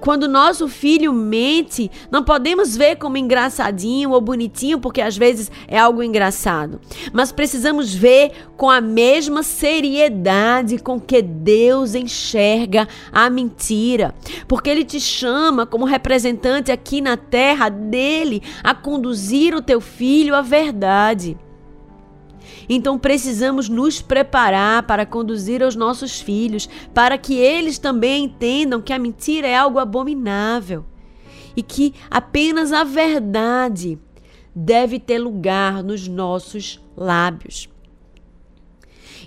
Quando 0.05 0.27
nosso 0.27 0.67
filho 0.67 1.11
mente, 1.11 1.89
não 2.11 2.23
podemos 2.23 2.77
ver 2.77 2.97
como 2.97 3.17
engraçadinho 3.17 4.11
ou 4.11 4.21
bonitinho, 4.21 4.79
porque 4.79 5.01
às 5.01 5.17
vezes 5.17 5.51
é 5.67 5.79
algo 5.79 6.03
engraçado. 6.03 6.79
Mas 7.11 7.31
precisamos 7.31 7.91
ver 7.91 8.31
com 8.55 8.69
a 8.69 8.79
mesma 8.79 9.41
seriedade 9.41 10.77
com 10.77 11.01
que 11.01 11.23
Deus 11.23 11.95
enxerga 11.95 12.87
a 13.11 13.31
mentira. 13.31 14.13
Porque 14.47 14.69
Ele 14.69 14.85
te 14.85 14.99
chama 14.99 15.65
como 15.65 15.85
representante 15.85 16.71
aqui 16.71 17.01
na 17.01 17.17
terra 17.17 17.67
dele 17.67 18.43
a 18.63 18.75
conduzir 18.75 19.55
o 19.55 19.61
teu 19.61 19.81
filho 19.81 20.35
à 20.35 20.43
verdade. 20.43 21.35
Então 22.67 22.97
precisamos 22.97 23.69
nos 23.69 24.01
preparar 24.01 24.83
para 24.83 25.05
conduzir 25.05 25.61
os 25.61 25.75
nossos 25.75 26.19
filhos, 26.19 26.69
para 26.93 27.17
que 27.17 27.35
eles 27.35 27.77
também 27.77 28.25
entendam 28.25 28.81
que 28.81 28.93
a 28.93 28.99
mentira 28.99 29.47
é 29.47 29.55
algo 29.55 29.79
abominável 29.79 30.85
e 31.55 31.61
que 31.61 31.93
apenas 32.09 32.73
a 32.73 32.83
verdade 32.83 33.99
deve 34.53 34.99
ter 34.99 35.19
lugar 35.19 35.83
nos 35.83 36.07
nossos 36.07 36.81
lábios. 36.95 37.69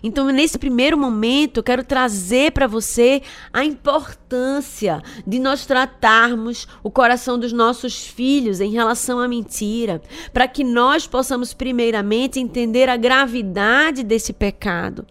Então, 0.03 0.27
nesse 0.27 0.59
primeiro 0.59 0.97
momento, 0.97 1.59
eu 1.59 1.63
quero 1.63 1.85
trazer 1.85 2.53
para 2.53 2.67
você 2.67 3.23
a 3.53 3.65
importância 3.65 5.03
de 5.27 5.39
nós 5.39 5.67
tratarmos 5.67 6.67
o 6.83 6.91
coração 6.91 7.39
dos 7.39 7.53
nossos 7.53 8.07
filhos 8.07 8.61
em 8.61 8.71
relação 8.71 9.19
à 9.19 9.29
mentira, 9.29 10.03
para 10.33 10.49
que 10.49 10.65
nós 10.65 11.07
possamos, 11.07 11.55
primeiramente, 11.55 12.41
entender 12.41 12.89
a 12.89 12.97
gravidade 12.97 14.03
desse 14.03 14.33
pecado, 14.33 15.07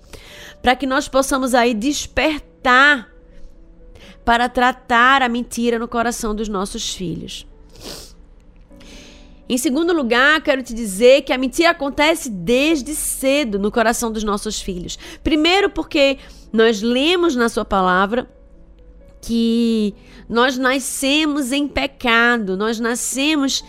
para 0.61 0.75
que 0.75 0.85
nós 0.85 1.07
possamos 1.07 1.53
aí 1.53 1.73
despertar 1.73 3.09
para 4.27 4.49
tratar 4.49 5.21
a 5.21 5.29
mentira 5.29 5.79
no 5.79 5.87
coração 5.87 6.35
dos 6.35 6.49
nossos 6.49 6.93
filhos. 6.93 7.46
Em 9.49 9.57
segundo 9.57 9.93
lugar, 9.93 10.41
quero 10.41 10.61
te 10.61 10.73
dizer 10.73 11.21
que 11.21 11.31
a 11.31 11.37
mentira 11.37 11.69
acontece 11.69 12.29
desde 12.29 12.93
cedo 12.93 13.57
no 13.57 13.71
coração 13.71 14.11
dos 14.11 14.23
nossos 14.23 14.61
filhos. 14.61 14.97
Primeiro, 15.23 15.69
porque 15.69 16.17
nós 16.51 16.81
lemos 16.81 17.35
na 17.35 17.47
Sua 17.47 17.63
palavra 17.63 18.29
que 19.21 19.93
nós 20.27 20.57
nascemos 20.57 21.51
em 21.51 21.67
pecado, 21.67 22.57
nós 22.57 22.79
nascemos 22.79 23.63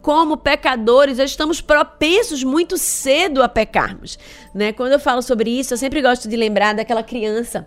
como 0.00 0.36
pecadores, 0.38 1.18
nós 1.18 1.30
estamos 1.30 1.60
propensos 1.60 2.42
muito 2.42 2.78
cedo 2.78 3.42
a 3.42 3.48
pecarmos. 3.48 4.18
Né? 4.54 4.72
Quando 4.72 4.92
eu 4.92 4.98
falo 4.98 5.20
sobre 5.20 5.50
isso, 5.50 5.74
eu 5.74 5.78
sempre 5.78 6.00
gosto 6.00 6.28
de 6.28 6.36
lembrar 6.36 6.74
daquela 6.74 7.02
criança 7.02 7.66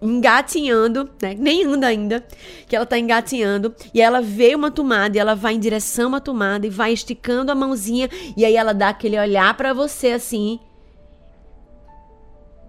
engatinhando, 0.00 1.10
né? 1.20 1.34
Nem 1.38 1.64
anda 1.64 1.86
ainda, 1.86 2.26
que 2.68 2.76
ela 2.76 2.86
tá 2.86 2.98
engatinhando 2.98 3.74
e 3.94 4.00
ela 4.00 4.20
vê 4.20 4.54
uma 4.54 4.70
tomada 4.70 5.16
e 5.16 5.20
ela 5.20 5.34
vai 5.34 5.54
em 5.54 5.60
direção 5.60 6.14
à 6.14 6.20
tomada 6.20 6.66
e 6.66 6.70
vai 6.70 6.92
esticando 6.92 7.50
a 7.50 7.54
mãozinha 7.54 8.08
e 8.36 8.44
aí 8.44 8.56
ela 8.56 8.74
dá 8.74 8.90
aquele 8.90 9.18
olhar 9.18 9.54
para 9.56 9.72
você 9.72 10.12
assim, 10.12 10.60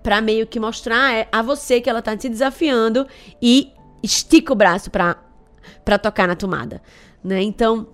para 0.01 0.22
meio 0.22 0.48
que 0.48 0.60
mostrar 0.60 1.13
é, 1.13 1.27
a 1.31 1.42
você 1.42 1.81
que 1.81 1.90
ela 1.90 2.01
tá 2.01 2.16
te 2.16 2.29
desafiando 2.29 3.05
e 3.42 3.74
estica 4.01 4.53
o 4.53 4.55
braço 4.55 4.90
para 4.90 5.18
para 5.83 5.98
tocar 5.98 6.27
na 6.27 6.35
tomada, 6.35 6.81
né? 7.22 7.42
Então, 7.42 7.87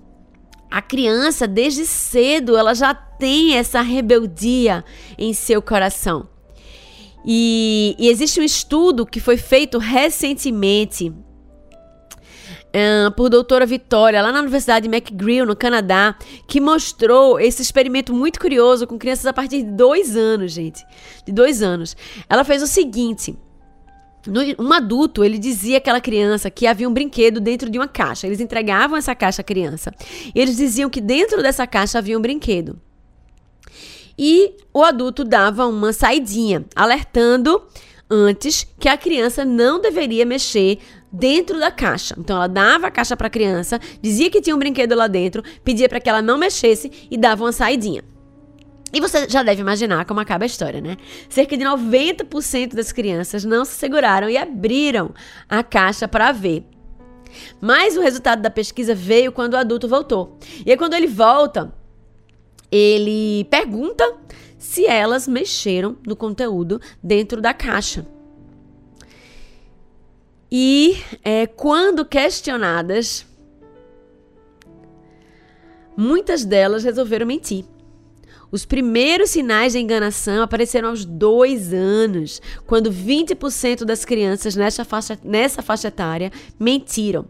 a 0.70 0.82
criança 0.82 1.48
desde 1.48 1.86
cedo 1.88 2.56
ela 2.56 2.74
já 2.76 2.94
tem 2.94 3.56
essa 3.56 3.82
rebeldia 3.82 4.84
em 5.18 5.34
seu 5.34 5.62
coração. 5.62 6.33
E, 7.26 7.96
e 7.98 8.10
existe 8.10 8.40
um 8.40 8.44
estudo 8.44 9.06
que 9.06 9.20
foi 9.20 9.38
feito 9.38 9.78
recentemente 9.78 11.14
uh, 12.74 13.12
por 13.16 13.30
doutora 13.30 13.66
Vitória, 13.66 14.22
lá 14.22 14.32
na 14.32 14.42
Universidade 14.42 14.88
de 14.88 14.94
McGill, 14.94 15.46
no 15.46 15.56
Canadá, 15.56 16.16
que 16.48 16.60
mostrou 16.60 17.40
esse 17.40 17.62
experimento 17.62 18.14
muito 18.14 18.40
curioso 18.40 18.88
com 18.88 18.98
crianças 18.98 19.26
a 19.26 19.34
partir 19.34 19.64
de 19.64 19.72
dois 19.72 20.18
anos, 20.18 20.52
gente. 20.52 20.84
De 21.26 21.32
dois 21.32 21.62
anos. 21.62 21.96
Ela 22.28 22.44
fez 22.44 22.62
o 22.62 22.68
seguinte. 22.68 23.38
Um 24.58 24.72
adulto, 24.72 25.24
ele 25.24 25.38
dizia 25.38 25.80
àquela 25.80 26.00
criança 26.00 26.50
que 26.50 26.66
havia 26.66 26.88
um 26.88 26.94
brinquedo 26.94 27.42
dentro 27.42 27.70
de 27.70 27.78
uma 27.78 27.90
caixa. 27.90 28.26
Eles 28.26 28.40
entregavam 28.40 28.98
essa 28.98 29.14
caixa 29.14 29.42
à 29.42 29.44
criança. 29.44 29.94
E 30.34 30.40
eles 30.40 30.56
diziam 30.56 30.90
que 30.90 31.02
dentro 31.02 31.42
dessa 31.42 31.68
caixa 31.68 31.98
havia 31.98 32.18
um 32.18 32.22
brinquedo 32.22 32.80
e 34.18 34.56
o 34.74 34.84
adulto 34.84 35.24
dava 35.24 35.66
uma 35.66 35.94
saidinha, 35.94 36.66
alertando 36.76 37.62
antes 38.10 38.68
que 38.80 38.88
a 38.88 38.98
criança 38.98 39.44
não 39.44 39.80
deveria 39.80 40.26
mexer 40.26 40.80
dentro 41.12 41.60
da 41.60 41.72
caixa. 41.72 42.16
Então 42.18 42.36
ela 42.36 42.48
dava 42.48 42.88
a 42.88 42.92
caixa 42.92 43.16
para 43.18 43.28
a 43.28 43.30
criança, 43.30 43.80
dizia 44.02 44.30
que 44.30 44.42
tinha 44.42 44.56
um 44.56 44.60
brinquedo 44.60 44.96
lá 44.96 45.08
dentro, 45.08 45.44
pedia 45.64 45.90
para 45.90 46.00
que 46.00 46.10
ela 46.10 46.22
não 46.22 46.38
mexesse 46.38 46.92
e 47.10 47.18
dava 47.18 47.44
uma 47.44 47.52
saidinha. 47.52 48.04
E 48.94 49.02
você 49.02 49.28
já 49.28 49.42
deve 49.42 49.62
imaginar 49.62 50.06
como 50.06 50.20
acaba 50.20 50.46
a 50.46 50.48
história, 50.48 50.80
né? 50.80 50.98
Cerca 51.28 51.58
de 51.58 51.64
90% 51.64 52.76
das 52.76 52.92
crianças 52.92 53.44
não 53.44 53.66
se 53.66 53.74
seguraram 53.74 54.30
e 54.30 54.38
abriram 54.38 55.12
a 55.50 55.64
caixa 55.64 56.08
para 56.08 56.32
ver. 56.32 56.64
Mas 57.60 57.98
o 57.98 58.02
resultado 58.02 58.44
da 58.44 58.52
pesquisa 58.52 58.94
veio 58.94 59.32
quando 59.32 59.56
o 59.56 59.58
adulto 59.58 59.88
voltou. 59.88 60.38
E 60.64 60.70
aí, 60.70 60.78
quando 60.78 60.94
ele 60.94 61.08
volta, 61.08 61.74
ele 62.76 63.44
pergunta 63.52 64.18
se 64.58 64.88
elas 64.88 65.28
mexeram 65.28 65.96
no 66.08 66.16
conteúdo 66.16 66.82
dentro 67.04 67.40
da 67.40 67.54
caixa. 67.54 68.04
E 70.52 70.98
é, 71.24 71.46
quando 71.46 72.04
questionadas, 72.04 73.28
muitas 75.96 76.44
delas 76.44 76.84
resolveram 76.84 77.28
mentir. 77.28 77.64
Os 78.52 78.66
primeiros 78.66 79.30
sinais 79.30 79.74
de 79.74 79.80
enganação 79.80 80.42
apareceram 80.42 80.90
aos 80.90 81.06
dois 81.06 81.74
anos, 81.74 82.42
quando 82.66 82.92
20% 82.92 83.84
das 83.86 84.04
crianças 84.04 84.56
nessa 84.56 84.84
faixa, 84.84 85.20
nessa 85.24 85.62
faixa 85.62 85.90
etária 85.90 86.32
mentiram. 86.60 87.28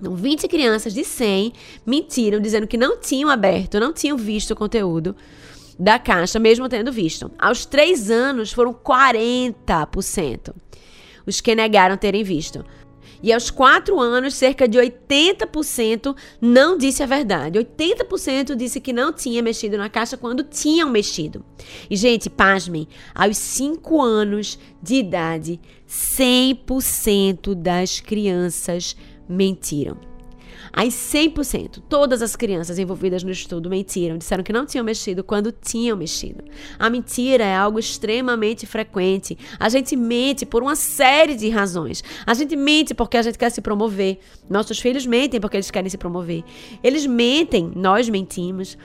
Então, 0.00 0.16
20 0.16 0.48
crianças 0.48 0.94
de 0.94 1.04
100 1.04 1.52
mentiram, 1.84 2.40
dizendo 2.40 2.66
que 2.66 2.76
não 2.76 2.98
tinham 2.98 3.28
aberto, 3.28 3.78
não 3.78 3.92
tinham 3.92 4.16
visto 4.16 4.52
o 4.52 4.56
conteúdo 4.56 5.14
da 5.78 5.98
caixa, 5.98 6.38
mesmo 6.38 6.68
tendo 6.68 6.90
visto. 6.90 7.30
Aos 7.38 7.64
3 7.66 8.10
anos, 8.10 8.52
foram 8.52 8.72
40% 8.74 10.54
os 11.26 11.40
que 11.40 11.54
negaram 11.54 11.96
terem 11.96 12.22
visto. 12.22 12.64
E 13.22 13.32
aos 13.32 13.50
4 13.50 14.00
anos, 14.00 14.34
cerca 14.34 14.66
de 14.66 14.78
80% 14.78 16.16
não 16.40 16.78
disse 16.78 17.02
a 17.02 17.06
verdade. 17.06 17.58
80% 17.58 18.56
disse 18.56 18.80
que 18.80 18.94
não 18.94 19.12
tinha 19.12 19.42
mexido 19.42 19.76
na 19.76 19.90
caixa 19.90 20.16
quando 20.16 20.42
tinham 20.42 20.88
mexido. 20.88 21.44
E, 21.90 21.96
gente, 21.96 22.30
pasmem, 22.30 22.88
aos 23.14 23.36
5 23.36 24.00
anos 24.00 24.58
de 24.82 24.94
idade, 24.94 25.60
100% 25.86 27.54
das 27.54 28.00
crianças 28.00 28.96
mentiram. 29.30 29.96
As 30.72 30.94
100%, 30.94 31.82
todas 31.88 32.22
as 32.22 32.36
crianças 32.36 32.78
envolvidas 32.78 33.24
no 33.24 33.30
estudo 33.30 33.68
mentiram, 33.68 34.18
disseram 34.18 34.44
que 34.44 34.52
não 34.52 34.64
tinham 34.64 34.84
mexido 34.84 35.24
quando 35.24 35.50
tinham 35.50 35.96
mexido. 35.96 36.44
A 36.78 36.88
mentira 36.88 37.44
é 37.44 37.56
algo 37.56 37.78
extremamente 37.78 38.66
frequente. 38.66 39.36
A 39.58 39.68
gente 39.68 39.96
mente 39.96 40.46
por 40.46 40.62
uma 40.62 40.76
série 40.76 41.34
de 41.34 41.48
razões. 41.48 42.04
A 42.24 42.34
gente 42.34 42.54
mente 42.54 42.94
porque 42.94 43.16
a 43.16 43.22
gente 43.22 43.38
quer 43.38 43.50
se 43.50 43.60
promover. 43.60 44.18
Nossos 44.48 44.78
filhos 44.78 45.06
mentem 45.06 45.40
porque 45.40 45.56
eles 45.56 45.70
querem 45.70 45.90
se 45.90 45.98
promover. 45.98 46.44
Eles 46.82 47.06
mentem, 47.06 47.72
nós 47.74 48.08
mentimos 48.08 48.78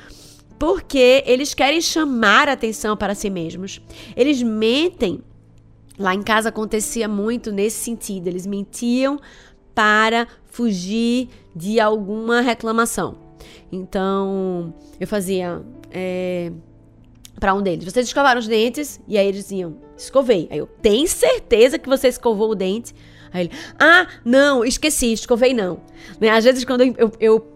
porque 0.57 1.23
eles 1.27 1.53
querem 1.53 1.81
chamar 1.81 2.47
atenção 2.47 2.95
para 2.95 3.13
si 3.13 3.29
mesmos. 3.29 3.81
Eles 4.15 4.41
mentem 4.41 5.21
Lá 5.97 6.13
em 6.13 6.21
casa 6.21 6.49
acontecia 6.49 7.07
muito 7.07 7.51
nesse 7.53 7.77
sentido. 7.77 8.27
Eles 8.27 8.45
mentiam 8.45 9.17
para 9.75 10.27
fugir 10.45 11.29
de 11.55 11.79
alguma 11.79 12.41
reclamação. 12.41 13.17
Então, 13.71 14.73
eu 14.99 15.05
fazia 15.05 15.61
é, 15.91 16.51
para 17.39 17.53
um 17.53 17.61
deles: 17.61 17.85
Vocês 17.85 18.07
escovaram 18.07 18.39
os 18.39 18.47
dentes? 18.47 18.99
E 19.07 19.17
aí 19.17 19.27
eles 19.27 19.43
diziam: 19.43 19.77
Escovei. 19.97 20.47
Aí 20.49 20.57
eu: 20.57 20.67
Tem 20.81 21.05
certeza 21.05 21.77
que 21.77 21.89
você 21.89 22.07
escovou 22.07 22.51
o 22.51 22.55
dente? 22.55 22.95
Aí 23.33 23.45
ele: 23.45 23.51
Ah, 23.77 24.07
não, 24.23 24.63
esqueci, 24.63 25.11
escovei 25.13 25.53
não. 25.53 25.79
Né? 26.19 26.29
Às 26.29 26.45
vezes, 26.45 26.63
quando 26.63 26.81
eu, 26.81 26.95
eu, 26.97 27.11
eu 27.19 27.47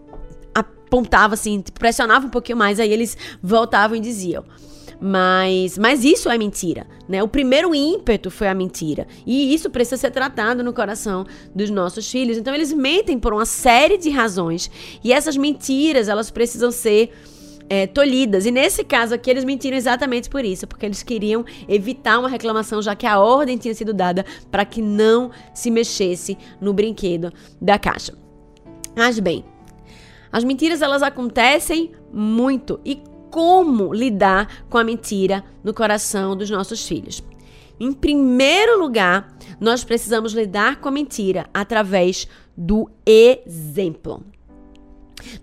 apontava 0.54 1.34
assim, 1.34 1.62
pressionava 1.78 2.26
um 2.26 2.30
pouquinho 2.30 2.58
mais, 2.58 2.78
aí 2.78 2.92
eles 2.92 3.16
voltavam 3.42 3.96
e 3.96 4.00
diziam: 4.00 4.44
mas, 5.00 5.78
mas 5.78 6.04
isso 6.04 6.28
é 6.28 6.36
mentira, 6.36 6.86
né? 7.08 7.22
O 7.22 7.28
primeiro 7.28 7.74
ímpeto 7.74 8.30
foi 8.30 8.48
a 8.48 8.54
mentira. 8.54 9.06
E 9.26 9.54
isso 9.54 9.70
precisa 9.70 9.96
ser 9.96 10.10
tratado 10.10 10.62
no 10.62 10.74
coração 10.74 11.24
dos 11.54 11.70
nossos 11.70 12.10
filhos. 12.10 12.36
Então 12.36 12.54
eles 12.54 12.70
mentem 12.72 13.18
por 13.18 13.32
uma 13.32 13.46
série 13.46 13.96
de 13.96 14.10
razões. 14.10 14.70
E 15.02 15.12
essas 15.12 15.38
mentiras, 15.38 16.08
elas 16.08 16.30
precisam 16.30 16.70
ser 16.70 17.12
é, 17.70 17.86
tolhidas. 17.86 18.44
E 18.44 18.50
nesse 18.50 18.84
caso 18.84 19.14
aqui, 19.14 19.30
eles 19.30 19.44
mentiram 19.44 19.76
exatamente 19.76 20.28
por 20.28 20.44
isso, 20.44 20.66
porque 20.66 20.84
eles 20.84 21.02
queriam 21.02 21.46
evitar 21.66 22.18
uma 22.18 22.28
reclamação, 22.28 22.82
já 22.82 22.94
que 22.94 23.06
a 23.06 23.18
ordem 23.18 23.56
tinha 23.56 23.72
sido 23.72 23.94
dada 23.94 24.26
para 24.50 24.66
que 24.66 24.82
não 24.82 25.30
se 25.54 25.70
mexesse 25.70 26.36
no 26.60 26.74
brinquedo 26.74 27.32
da 27.58 27.78
caixa. 27.78 28.12
Mas 28.94 29.18
bem, 29.18 29.44
as 30.30 30.44
mentiras 30.44 30.82
elas 30.82 31.02
acontecem 31.02 31.92
muito 32.12 32.80
e 32.84 33.00
como 33.30 33.94
lidar 33.94 34.64
com 34.68 34.76
a 34.76 34.84
mentira 34.84 35.44
no 35.62 35.72
coração 35.72 36.36
dos 36.36 36.50
nossos 36.50 36.86
filhos. 36.86 37.22
Em 37.78 37.92
primeiro 37.92 38.78
lugar, 38.78 39.34
nós 39.58 39.82
precisamos 39.82 40.34
lidar 40.34 40.80
com 40.80 40.88
a 40.88 40.92
mentira 40.92 41.46
através 41.54 42.28
do 42.56 42.90
exemplo. 43.06 44.22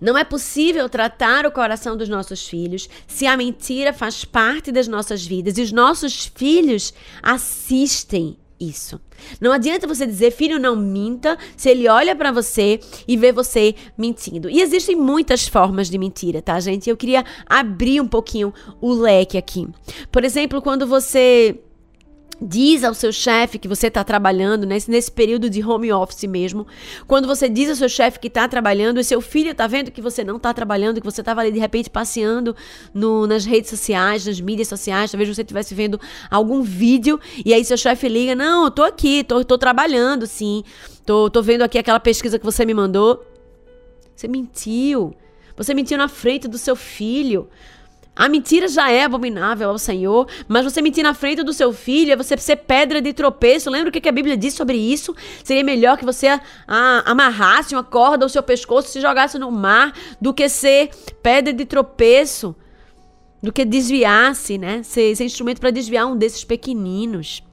Não 0.00 0.16
é 0.16 0.24
possível 0.24 0.88
tratar 0.88 1.46
o 1.46 1.52
coração 1.52 1.96
dos 1.96 2.08
nossos 2.08 2.46
filhos 2.46 2.88
se 3.06 3.26
a 3.26 3.36
mentira 3.36 3.92
faz 3.92 4.24
parte 4.24 4.70
das 4.70 4.88
nossas 4.88 5.24
vidas 5.24 5.58
e 5.58 5.62
os 5.62 5.72
nossos 5.72 6.26
filhos 6.34 6.92
assistem 7.22 8.36
isso. 8.60 9.00
Não 9.40 9.52
adianta 9.52 9.86
você 9.86 10.06
dizer, 10.06 10.30
filho, 10.30 10.58
não 10.58 10.76
minta, 10.76 11.38
se 11.56 11.68
ele 11.68 11.88
olha 11.88 12.14
para 12.14 12.32
você 12.32 12.80
e 13.06 13.16
vê 13.16 13.32
você 13.32 13.74
mentindo. 13.96 14.48
E 14.48 14.60
existem 14.60 14.96
muitas 14.96 15.46
formas 15.46 15.88
de 15.88 15.98
mentira, 15.98 16.42
tá, 16.42 16.58
gente? 16.60 16.88
Eu 16.88 16.96
queria 16.96 17.24
abrir 17.46 18.00
um 18.00 18.08
pouquinho 18.08 18.52
o 18.80 18.92
leque 18.92 19.36
aqui. 19.36 19.68
Por 20.10 20.24
exemplo, 20.24 20.62
quando 20.62 20.86
você 20.86 21.58
diz 22.40 22.84
ao 22.84 22.94
seu 22.94 23.12
chefe 23.12 23.58
que 23.58 23.66
você 23.66 23.88
está 23.88 24.04
trabalhando, 24.04 24.64
nesse, 24.64 24.90
nesse 24.90 25.10
período 25.10 25.50
de 25.50 25.62
home 25.62 25.92
office 25.92 26.24
mesmo, 26.24 26.66
quando 27.06 27.26
você 27.26 27.48
diz 27.48 27.68
ao 27.68 27.76
seu 27.76 27.88
chefe 27.88 28.18
que 28.18 28.28
está 28.28 28.46
trabalhando 28.48 29.00
e 29.00 29.04
seu 29.04 29.20
filho 29.20 29.50
está 29.50 29.66
vendo 29.66 29.90
que 29.90 30.00
você 30.00 30.22
não 30.22 30.36
está 30.36 30.54
trabalhando, 30.54 31.00
que 31.00 31.04
você 31.04 31.20
estava 31.20 31.40
ali 31.40 31.52
de 31.52 31.58
repente 31.58 31.90
passeando 31.90 32.54
no, 32.94 33.26
nas 33.26 33.44
redes 33.44 33.70
sociais, 33.70 34.26
nas 34.26 34.40
mídias 34.40 34.68
sociais, 34.68 35.10
talvez 35.10 35.28
você 35.28 35.42
estivesse 35.42 35.74
vendo 35.74 36.00
algum 36.30 36.62
vídeo 36.62 37.20
e 37.44 37.52
aí 37.52 37.64
seu 37.64 37.76
chefe 37.76 38.08
liga, 38.08 38.34
não, 38.34 38.64
eu 38.64 38.70
tô 38.70 38.82
aqui, 38.82 39.24
tô, 39.24 39.44
tô 39.44 39.58
trabalhando, 39.58 40.26
sim, 40.26 40.62
tô, 41.04 41.28
tô 41.28 41.42
vendo 41.42 41.62
aqui 41.62 41.78
aquela 41.78 42.00
pesquisa 42.00 42.38
que 42.38 42.44
você 42.44 42.64
me 42.64 42.74
mandou. 42.74 43.24
Você 44.14 44.26
mentiu. 44.26 45.14
Você 45.56 45.72
mentiu 45.72 45.96
na 45.96 46.08
frente 46.08 46.48
do 46.48 46.58
seu 46.58 46.74
filho. 46.74 47.48
A 48.18 48.28
mentira 48.28 48.66
já 48.66 48.90
é 48.90 49.04
abominável 49.04 49.70
ao 49.70 49.78
Senhor, 49.78 50.26
mas 50.48 50.64
você 50.64 50.82
mentir 50.82 51.04
na 51.04 51.14
frente 51.14 51.44
do 51.44 51.52
seu 51.52 51.72
filho 51.72 52.10
é 52.10 52.16
você 52.16 52.36
ser 52.36 52.56
pedra 52.56 53.00
de 53.00 53.12
tropeço. 53.12 53.70
Lembra 53.70 53.90
o 53.90 53.92
que 53.92 54.08
a 54.08 54.12
Bíblia 54.12 54.36
diz 54.36 54.54
sobre 54.54 54.76
isso? 54.76 55.14
Seria 55.44 55.62
melhor 55.62 55.96
que 55.96 56.04
você 56.04 56.26
amarrasse 56.66 57.76
uma 57.76 57.84
corda 57.84 58.24
ao 58.24 58.28
seu 58.28 58.42
pescoço 58.42 58.88
e 58.88 58.90
se 58.90 59.00
jogasse 59.00 59.38
no 59.38 59.52
mar 59.52 59.92
do 60.20 60.34
que 60.34 60.48
ser 60.48 60.90
pedra 61.22 61.52
de 61.52 61.64
tropeço, 61.64 62.56
do 63.40 63.52
que 63.52 63.64
desviasse, 63.64 64.58
né? 64.58 64.82
Ser, 64.82 65.14
ser 65.14 65.24
instrumento 65.24 65.60
para 65.60 65.70
desviar 65.70 66.08
um 66.08 66.16
desses 66.16 66.42
pequeninos. 66.42 67.44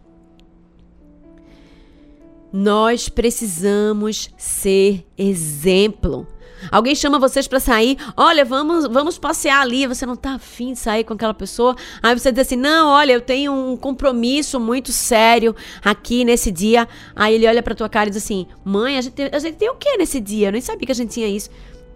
Nós 2.52 3.08
precisamos 3.08 4.32
ser 4.36 5.06
exemplo. 5.16 6.26
Alguém 6.72 6.96
chama 6.96 7.20
vocês 7.20 7.48
para 7.48 7.60
sair, 7.60 7.98
olha, 8.16 8.44
vamos, 8.44 8.88
vamos 8.88 9.18
passear 9.18 9.62
ali, 9.62 9.88
você 9.88 10.06
não 10.06 10.16
tá 10.16 10.36
afim 10.36 10.74
de 10.74 10.80
sair 10.80 11.04
com 11.04 11.14
aquela 11.14 11.34
pessoa. 11.34 11.76
Aí 12.02 12.18
você 12.18 12.32
diz 12.32 12.42
assim: 12.42 12.56
"Não, 12.56 12.90
olha, 12.90 13.14
eu 13.14 13.22
tenho 13.22 13.54
um 13.54 13.78
compromisso 13.78 14.60
muito 14.60 14.92
sério 14.92 15.56
aqui 15.84 16.24
nesse 16.24 16.52
dia". 16.52 16.88
Aí 17.16 17.36
ele 17.36 17.48
olha 17.48 17.64
para 17.64 17.76
tua 17.76 17.90
cara 17.90 18.08
e 18.10 18.12
diz 18.12 18.24
assim: 18.24 18.48
"Mãe, 18.64 18.98
a 18.98 19.02
gente, 19.02 19.22
a 19.22 19.40
gente 19.40 19.56
tem 19.56 19.70
o 19.70 19.76
que 19.76 19.98
nesse 19.98 20.20
dia? 20.20 20.48
Eu 20.48 20.52
nem 20.52 20.62
sabia 20.62 20.86
que 20.86 20.92
a 20.92 20.96
gente 20.96 21.12
tinha 21.12 21.28
isso". 21.28 21.50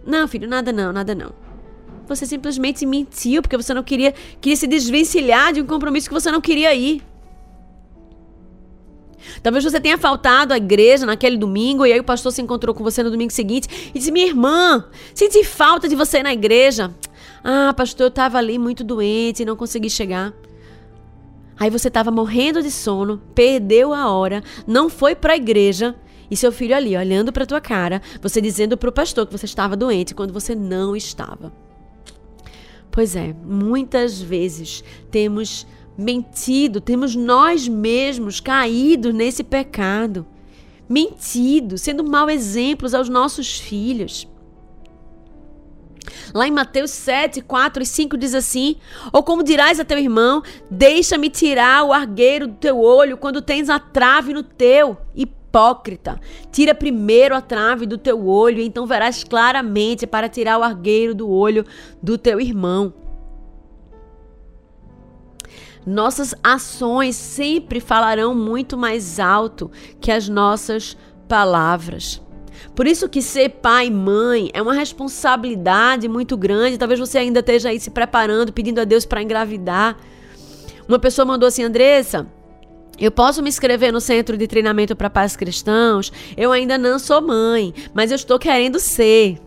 Não, 0.05 0.27
filho, 0.27 0.47
nada 0.47 0.71
não, 0.71 0.91
nada 0.91 1.13
não. 1.13 1.31
Você 2.07 2.25
simplesmente 2.25 2.85
mentiu 2.85 3.41
porque 3.41 3.55
você 3.55 3.73
não 3.73 3.83
queria, 3.83 4.13
queria 4.41 4.55
se 4.55 4.65
desvencilhar 4.65 5.53
de 5.53 5.61
um 5.61 5.65
compromisso 5.65 6.07
que 6.07 6.13
você 6.13 6.31
não 6.31 6.41
queria 6.41 6.73
ir. 6.73 7.03
Talvez 9.41 9.63
você 9.63 9.79
tenha 9.79 9.97
faltado 9.97 10.53
à 10.53 10.57
igreja 10.57 11.05
naquele 11.05 11.37
domingo 11.37 11.85
e 11.85 11.93
aí 11.93 11.99
o 11.99 12.03
pastor 12.03 12.31
se 12.31 12.41
encontrou 12.41 12.73
com 12.73 12.83
você 12.83 13.03
no 13.03 13.11
domingo 13.11 13.31
seguinte 13.31 13.67
e 13.93 13.99
disse: 13.99 14.11
Minha 14.11 14.27
irmã, 14.27 14.85
senti 15.13 15.43
falta 15.43 15.87
de 15.87 15.95
você 15.95 16.21
na 16.23 16.33
igreja. 16.33 16.93
Ah, 17.43 17.73
pastor, 17.75 18.05
eu 18.05 18.09
estava 18.09 18.37
ali 18.37 18.57
muito 18.57 18.83
doente 18.83 19.43
e 19.43 19.45
não 19.45 19.55
consegui 19.55 19.89
chegar. 19.89 20.33
Aí 21.57 21.69
você 21.69 21.89
estava 21.89 22.09
morrendo 22.09 22.61
de 22.61 22.71
sono, 22.71 23.21
perdeu 23.35 23.93
a 23.93 24.09
hora, 24.09 24.41
não 24.65 24.89
foi 24.89 25.13
para 25.13 25.33
a 25.33 25.35
igreja 25.35 25.95
e 26.31 26.37
seu 26.37 26.51
filho 26.51 26.75
ali 26.75 26.95
olhando 26.95 27.33
para 27.33 27.45
tua 27.45 27.59
cara, 27.59 28.01
você 28.21 28.39
dizendo 28.39 28.77
para 28.77 28.89
o 28.89 28.93
pastor 28.93 29.25
que 29.25 29.37
você 29.37 29.45
estava 29.45 29.75
doente 29.75 30.15
quando 30.15 30.31
você 30.31 30.55
não 30.55 30.95
estava. 30.95 31.51
Pois 32.91 33.15
é, 33.15 33.35
muitas 33.43 34.21
vezes 34.21 34.83
temos 35.11 35.65
mentido, 35.99 36.79
temos 36.79 37.13
nós 37.15 37.67
mesmos 37.67 38.39
caído 38.39 39.11
nesse 39.11 39.43
pecado, 39.43 40.25
mentido, 40.87 41.77
sendo 41.77 42.03
mau 42.03 42.29
exemplos 42.29 42.93
aos 42.93 43.09
nossos 43.09 43.59
filhos. 43.59 44.27
Lá 46.33 46.47
em 46.47 46.51
Mateus 46.51 46.91
7, 46.91 47.41
4 47.41 47.83
e 47.83 47.85
5 47.85 48.17
diz 48.17 48.33
assim: 48.33 48.77
Ou 49.11 49.21
como 49.21 49.43
dirás 49.43 49.79
a 49.79 49.85
teu 49.85 49.97
irmão, 49.97 50.41
deixa-me 50.71 51.29
tirar 51.29 51.83
o 51.83 51.91
argueiro 51.91 52.47
do 52.47 52.55
teu 52.55 52.79
olho 52.79 53.17
quando 53.17 53.41
tens 53.41 53.69
a 53.69 53.77
trave 53.77 54.33
no 54.33 54.41
teu. 54.41 54.97
Hipócrita, 55.13 56.19
tira 56.51 56.73
primeiro 56.73 57.35
a 57.35 57.41
trave 57.41 57.85
do 57.85 57.97
teu 57.97 58.27
olho, 58.27 58.59
e 58.59 58.65
então 58.65 58.85
verás 58.85 59.23
claramente 59.23 60.07
para 60.07 60.29
tirar 60.29 60.59
o 60.59 60.63
argueiro 60.63 61.13
do 61.13 61.29
olho 61.29 61.65
do 62.01 62.17
teu 62.17 62.39
irmão. 62.39 62.93
Nossas 65.85 66.35
ações 66.43 67.15
sempre 67.15 67.79
falarão 67.79 68.35
muito 68.35 68.77
mais 68.77 69.19
alto 69.19 69.71
que 69.99 70.11
as 70.11 70.27
nossas 70.27 70.97
palavras. 71.27 72.21
Por 72.75 72.87
isso 72.87 73.09
que 73.09 73.21
ser 73.21 73.49
pai 73.49 73.87
e 73.87 73.91
mãe 73.91 74.49
é 74.53 74.61
uma 74.61 74.73
responsabilidade 74.73 76.07
muito 76.07 76.35
grande. 76.35 76.77
Talvez 76.77 76.99
você 76.99 77.17
ainda 77.17 77.39
esteja 77.39 77.69
aí 77.69 77.79
se 77.79 77.89
preparando, 77.89 78.53
pedindo 78.53 78.79
a 78.79 78.83
Deus 78.83 79.05
para 79.05 79.21
engravidar. 79.21 79.97
Uma 80.87 80.99
pessoa 80.99 81.25
mandou 81.25 81.47
assim, 81.47 81.63
Andressa, 81.63 82.27
eu 82.99 83.11
posso 83.11 83.41
me 83.41 83.49
inscrever 83.49 83.93
no 83.93 84.01
centro 84.01 84.37
de 84.37 84.47
treinamento 84.47 84.95
para 84.95 85.09
pais 85.09 85.35
cristãos? 85.35 86.11
Eu 86.35 86.51
ainda 86.51 86.77
não 86.77 86.99
sou 86.99 87.21
mãe, 87.21 87.73
mas 87.93 88.11
eu 88.11 88.15
estou 88.15 88.37
querendo 88.37 88.79
ser. 88.79 89.39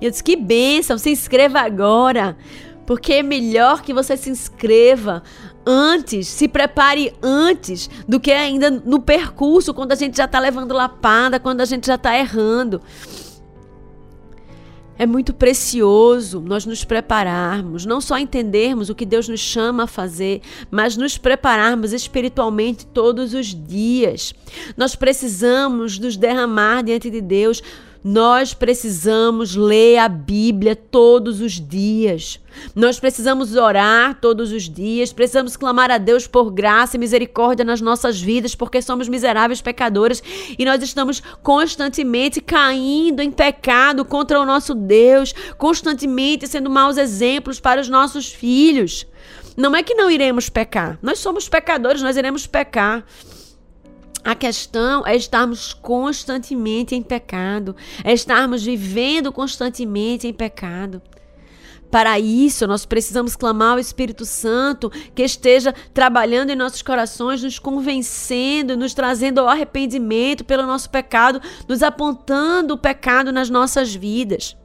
E 0.00 0.04
eu 0.04 0.10
disse: 0.10 0.22
que 0.22 0.36
bênção, 0.36 0.96
se 0.96 1.10
inscreva 1.10 1.60
agora. 1.60 2.36
Porque 2.86 3.14
é 3.14 3.22
melhor 3.22 3.82
que 3.82 3.92
você 3.92 4.16
se 4.16 4.30
inscreva 4.30 5.22
antes, 5.66 6.28
se 6.28 6.48
prepare 6.48 7.12
antes 7.22 7.88
do 8.08 8.18
que 8.18 8.32
ainda 8.32 8.70
no 8.70 9.00
percurso, 9.00 9.74
quando 9.74 9.92
a 9.92 9.96
gente 9.96 10.16
já 10.16 10.24
está 10.24 10.38
levando 10.38 10.72
lapada, 10.72 11.40
quando 11.40 11.60
a 11.60 11.64
gente 11.64 11.86
já 11.86 11.94
está 11.94 12.16
errando. 12.16 12.80
É 14.98 15.06
muito 15.06 15.32
precioso 15.32 16.42
nós 16.42 16.66
nos 16.66 16.84
prepararmos, 16.84 17.86
não 17.86 18.02
só 18.02 18.18
entendermos 18.18 18.90
o 18.90 18.94
que 18.94 19.06
Deus 19.06 19.26
nos 19.30 19.40
chama 19.40 19.84
a 19.84 19.86
fazer, 19.86 20.42
mas 20.70 20.94
nos 20.94 21.16
prepararmos 21.16 21.94
espiritualmente 21.94 22.84
todos 22.84 23.32
os 23.32 23.46
dias. 23.46 24.34
Nós 24.76 24.94
precisamos 24.94 25.98
nos 25.98 26.18
derramar 26.18 26.84
diante 26.84 27.08
de 27.08 27.22
Deus 27.22 27.62
nós 28.02 28.54
precisamos 28.54 29.54
ler 29.54 29.98
a 29.98 30.08
Bíblia 30.08 30.74
todos 30.74 31.40
os 31.40 31.52
dias. 31.52 32.40
Nós 32.74 32.98
precisamos 32.98 33.54
orar 33.54 34.18
todos 34.20 34.52
os 34.52 34.68
dias, 34.68 35.12
precisamos 35.12 35.56
clamar 35.56 35.90
a 35.90 35.98
Deus 35.98 36.26
por 36.26 36.50
graça 36.50 36.96
e 36.96 36.98
misericórdia 36.98 37.64
nas 37.64 37.80
nossas 37.80 38.20
vidas, 38.20 38.54
porque 38.54 38.80
somos 38.80 39.08
miseráveis 39.08 39.60
pecadores 39.60 40.22
e 40.58 40.64
nós 40.64 40.82
estamos 40.82 41.22
constantemente 41.42 42.40
caindo 42.40 43.20
em 43.20 43.30
pecado 43.30 44.04
contra 44.04 44.40
o 44.40 44.46
nosso 44.46 44.74
Deus, 44.74 45.34
constantemente 45.58 46.46
sendo 46.46 46.70
maus 46.70 46.96
exemplos 46.96 47.60
para 47.60 47.80
os 47.80 47.88
nossos 47.88 48.32
filhos. 48.32 49.06
Não 49.56 49.76
é 49.76 49.82
que 49.82 49.94
não 49.94 50.10
iremos 50.10 50.48
pecar, 50.48 50.98
nós 51.02 51.18
somos 51.18 51.48
pecadores, 51.48 52.00
nós 52.00 52.16
iremos 52.16 52.46
pecar. 52.46 53.04
A 54.22 54.34
questão 54.34 55.06
é 55.06 55.16
estarmos 55.16 55.72
constantemente 55.72 56.94
em 56.94 57.02
pecado, 57.02 57.74
é 58.04 58.12
estarmos 58.12 58.62
vivendo 58.62 59.32
constantemente 59.32 60.26
em 60.26 60.32
pecado. 60.32 61.00
Para 61.90 62.20
isso, 62.20 62.68
nós 62.68 62.86
precisamos 62.86 63.34
clamar 63.34 63.72
ao 63.72 63.78
Espírito 63.78 64.24
Santo 64.24 64.90
que 65.12 65.22
esteja 65.22 65.74
trabalhando 65.92 66.50
em 66.50 66.56
nossos 66.56 66.82
corações, 66.82 67.42
nos 67.42 67.58
convencendo, 67.58 68.76
nos 68.76 68.94
trazendo 68.94 69.40
ao 69.40 69.48
arrependimento 69.48 70.44
pelo 70.44 70.64
nosso 70.64 70.88
pecado, 70.88 71.40
nos 71.66 71.82
apontando 71.82 72.74
o 72.74 72.78
pecado 72.78 73.32
nas 73.32 73.50
nossas 73.50 73.92
vidas. 73.92 74.56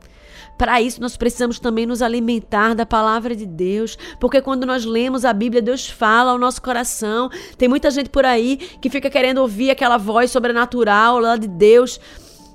Para 0.57 0.81
isso, 0.81 1.01
nós 1.01 1.17
precisamos 1.17 1.59
também 1.59 1.85
nos 1.85 2.01
alimentar 2.01 2.73
da 2.73 2.85
palavra 2.85 3.35
de 3.35 3.45
Deus, 3.45 3.97
porque 4.19 4.41
quando 4.41 4.65
nós 4.65 4.85
lemos 4.85 5.25
a 5.25 5.33
Bíblia, 5.33 5.61
Deus 5.61 5.87
fala 5.87 6.31
ao 6.31 6.37
nosso 6.37 6.61
coração. 6.61 7.29
Tem 7.57 7.67
muita 7.67 7.91
gente 7.91 8.09
por 8.09 8.25
aí 8.25 8.57
que 8.81 8.89
fica 8.89 9.09
querendo 9.09 9.39
ouvir 9.39 9.69
aquela 9.69 9.97
voz 9.97 10.31
sobrenatural 10.31 11.19
lá 11.19 11.35
de 11.35 11.47
Deus 11.47 11.99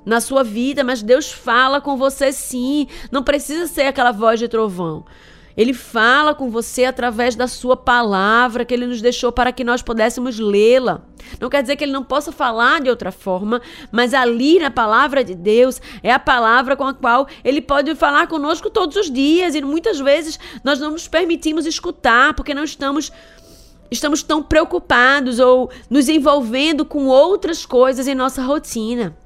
na 0.05 0.21
sua 0.21 0.43
vida, 0.43 0.83
mas 0.83 1.03
Deus 1.03 1.31
fala 1.31 1.81
com 1.81 1.97
você 1.97 2.33
sim. 2.33 2.87
Não 3.11 3.23
precisa 3.23 3.67
ser 3.67 3.83
aquela 3.83 4.13
voz 4.13 4.41
de 4.41 4.49
trovão. 4.49 5.05
Ele 5.57 5.75
fala 5.75 6.35
com 6.35 6.51
você 6.51 6.85
através 6.85 7.35
da 7.35 7.47
sua 7.47 7.77
palavra 7.77 8.65
que 8.65 8.73
ele 8.73 8.87
nos 8.87 9.03
deixou 9.03 9.33
para 9.33 9.53
que 9.53 9.65
nós 9.65 9.83
pudéssemos 9.83 10.39
lê-la. 10.39 11.03
Não 11.41 11.49
quer 11.49 11.63
dizer 11.63 11.77
que 11.77 11.85
ele 11.85 11.93
não 11.93 12.05
possa 12.05 12.33
falar 12.33 12.81
de 12.81 12.89
outra 12.89 13.13
forma, 13.13 13.61
mas 13.91 14.15
ali 14.15 14.59
na 14.59 14.71
palavra 14.71 15.23
de 15.23 15.35
Deus 15.35 15.81
é 16.03 16.13
a 16.13 16.19
palavra 16.19 16.77
com 16.77 16.85
a 16.85 16.95
qual 16.95 17.27
ele 17.45 17.61
pode 17.61 17.95
falar 17.95 18.27
conosco 18.27 18.71
todos 18.71 18.97
os 18.97 19.11
dias 19.11 19.55
e 19.55 19.63
muitas 19.63 20.01
vezes 20.01 20.39
nós 20.65 20.79
não 20.79 20.91
nos 20.91 21.09
permitimos 21.09 21.67
escutar 21.67 22.35
porque 22.35 22.55
não 22.55 22.65
estamos 22.65 23.13
estamos 23.91 24.23
tão 24.23 24.43
preocupados 24.43 25.41
ou 25.41 25.71
nos 25.89 26.09
envolvendo 26.09 26.85
com 26.85 27.07
outras 27.07 27.67
coisas 27.67 28.07
em 28.07 28.15
nossa 28.15 28.43
rotina. 28.43 29.17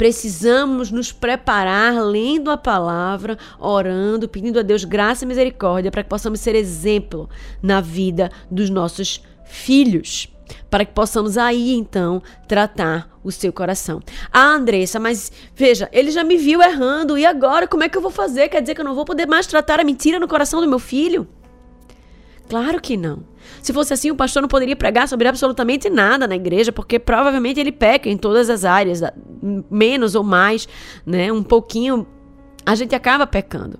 Precisamos 0.00 0.90
nos 0.90 1.12
preparar 1.12 2.02
lendo 2.02 2.50
a 2.50 2.56
palavra, 2.56 3.36
orando, 3.58 4.30
pedindo 4.30 4.58
a 4.58 4.62
Deus 4.62 4.82
graça 4.82 5.24
e 5.24 5.28
misericórdia 5.28 5.90
para 5.90 6.02
que 6.02 6.08
possamos 6.08 6.40
ser 6.40 6.54
exemplo 6.54 7.28
na 7.62 7.82
vida 7.82 8.30
dos 8.50 8.70
nossos 8.70 9.22
filhos. 9.44 10.34
Para 10.70 10.86
que 10.86 10.94
possamos 10.94 11.36
aí 11.36 11.74
então 11.74 12.22
tratar 12.48 13.10
o 13.22 13.30
seu 13.30 13.52
coração. 13.52 14.00
Ah, 14.32 14.54
Andressa, 14.54 14.98
mas 14.98 15.30
veja, 15.54 15.86
ele 15.92 16.10
já 16.10 16.24
me 16.24 16.38
viu 16.38 16.62
errando 16.62 17.18
e 17.18 17.26
agora 17.26 17.68
como 17.68 17.84
é 17.84 17.88
que 17.90 17.98
eu 17.98 18.02
vou 18.02 18.10
fazer? 18.10 18.48
Quer 18.48 18.62
dizer 18.62 18.74
que 18.74 18.80
eu 18.80 18.86
não 18.86 18.94
vou 18.94 19.04
poder 19.04 19.26
mais 19.26 19.46
tratar 19.46 19.80
a 19.80 19.84
mentira 19.84 20.18
no 20.18 20.26
coração 20.26 20.62
do 20.62 20.66
meu 20.66 20.78
filho? 20.78 21.28
Claro 22.48 22.80
que 22.80 22.96
não. 22.96 23.22
Se 23.62 23.72
fosse 23.72 23.92
assim, 23.92 24.10
o 24.10 24.16
pastor 24.16 24.42
não 24.42 24.48
poderia 24.48 24.76
pregar 24.76 25.08
sobre 25.08 25.28
absolutamente 25.28 25.90
nada 25.90 26.26
na 26.26 26.36
igreja, 26.36 26.72
porque 26.72 26.98
provavelmente 26.98 27.60
ele 27.60 27.72
peca 27.72 28.08
em 28.08 28.16
todas 28.16 28.48
as 28.48 28.64
áreas, 28.64 29.00
menos 29.70 30.14
ou 30.14 30.24
mais, 30.24 30.68
né? 31.04 31.32
Um 31.32 31.42
pouquinho 31.42 32.06
a 32.64 32.74
gente 32.74 32.94
acaba 32.94 33.26
pecando. 33.26 33.78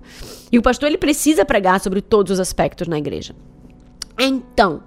E 0.51 0.57
o 0.57 0.61
pastor 0.61 0.89
ele 0.89 0.97
precisa 0.97 1.45
pregar 1.45 1.79
sobre 1.79 2.01
todos 2.01 2.33
os 2.33 2.39
aspectos 2.39 2.87
na 2.87 2.97
igreja. 2.97 3.35
Então, 4.19 4.83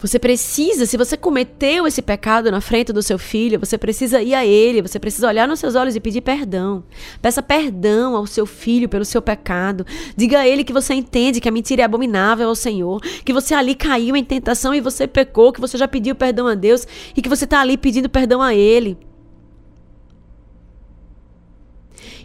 você 0.00 0.18
precisa, 0.18 0.86
se 0.86 0.96
você 0.96 1.16
cometeu 1.16 1.86
esse 1.86 2.00
pecado 2.00 2.50
na 2.50 2.60
frente 2.60 2.92
do 2.92 3.02
seu 3.02 3.18
filho, 3.18 3.60
você 3.60 3.76
precisa 3.76 4.22
ir 4.22 4.34
a 4.34 4.46
ele, 4.46 4.80
você 4.80 4.98
precisa 4.98 5.28
olhar 5.28 5.46
nos 5.46 5.60
seus 5.60 5.74
olhos 5.74 5.94
e 5.94 6.00
pedir 6.00 6.22
perdão. 6.22 6.82
Peça 7.20 7.42
perdão 7.42 8.16
ao 8.16 8.26
seu 8.26 8.46
filho 8.46 8.88
pelo 8.88 9.04
seu 9.04 9.20
pecado. 9.20 9.84
Diga 10.16 10.40
a 10.40 10.48
ele 10.48 10.64
que 10.64 10.72
você 10.72 10.94
entende 10.94 11.40
que 11.40 11.48
a 11.48 11.52
mentira 11.52 11.82
é 11.82 11.84
abominável 11.84 12.48
ao 12.48 12.54
Senhor, 12.54 13.00
que 13.24 13.32
você 13.32 13.54
ali 13.54 13.74
caiu 13.74 14.16
em 14.16 14.24
tentação 14.24 14.74
e 14.74 14.80
você 14.80 15.06
pecou, 15.06 15.52
que 15.52 15.60
você 15.60 15.76
já 15.76 15.86
pediu 15.86 16.14
perdão 16.14 16.46
a 16.46 16.54
Deus 16.54 16.86
e 17.14 17.20
que 17.20 17.28
você 17.28 17.44
está 17.44 17.60
ali 17.60 17.76
pedindo 17.76 18.08
perdão 18.08 18.40
a 18.40 18.54
ele. 18.54 18.96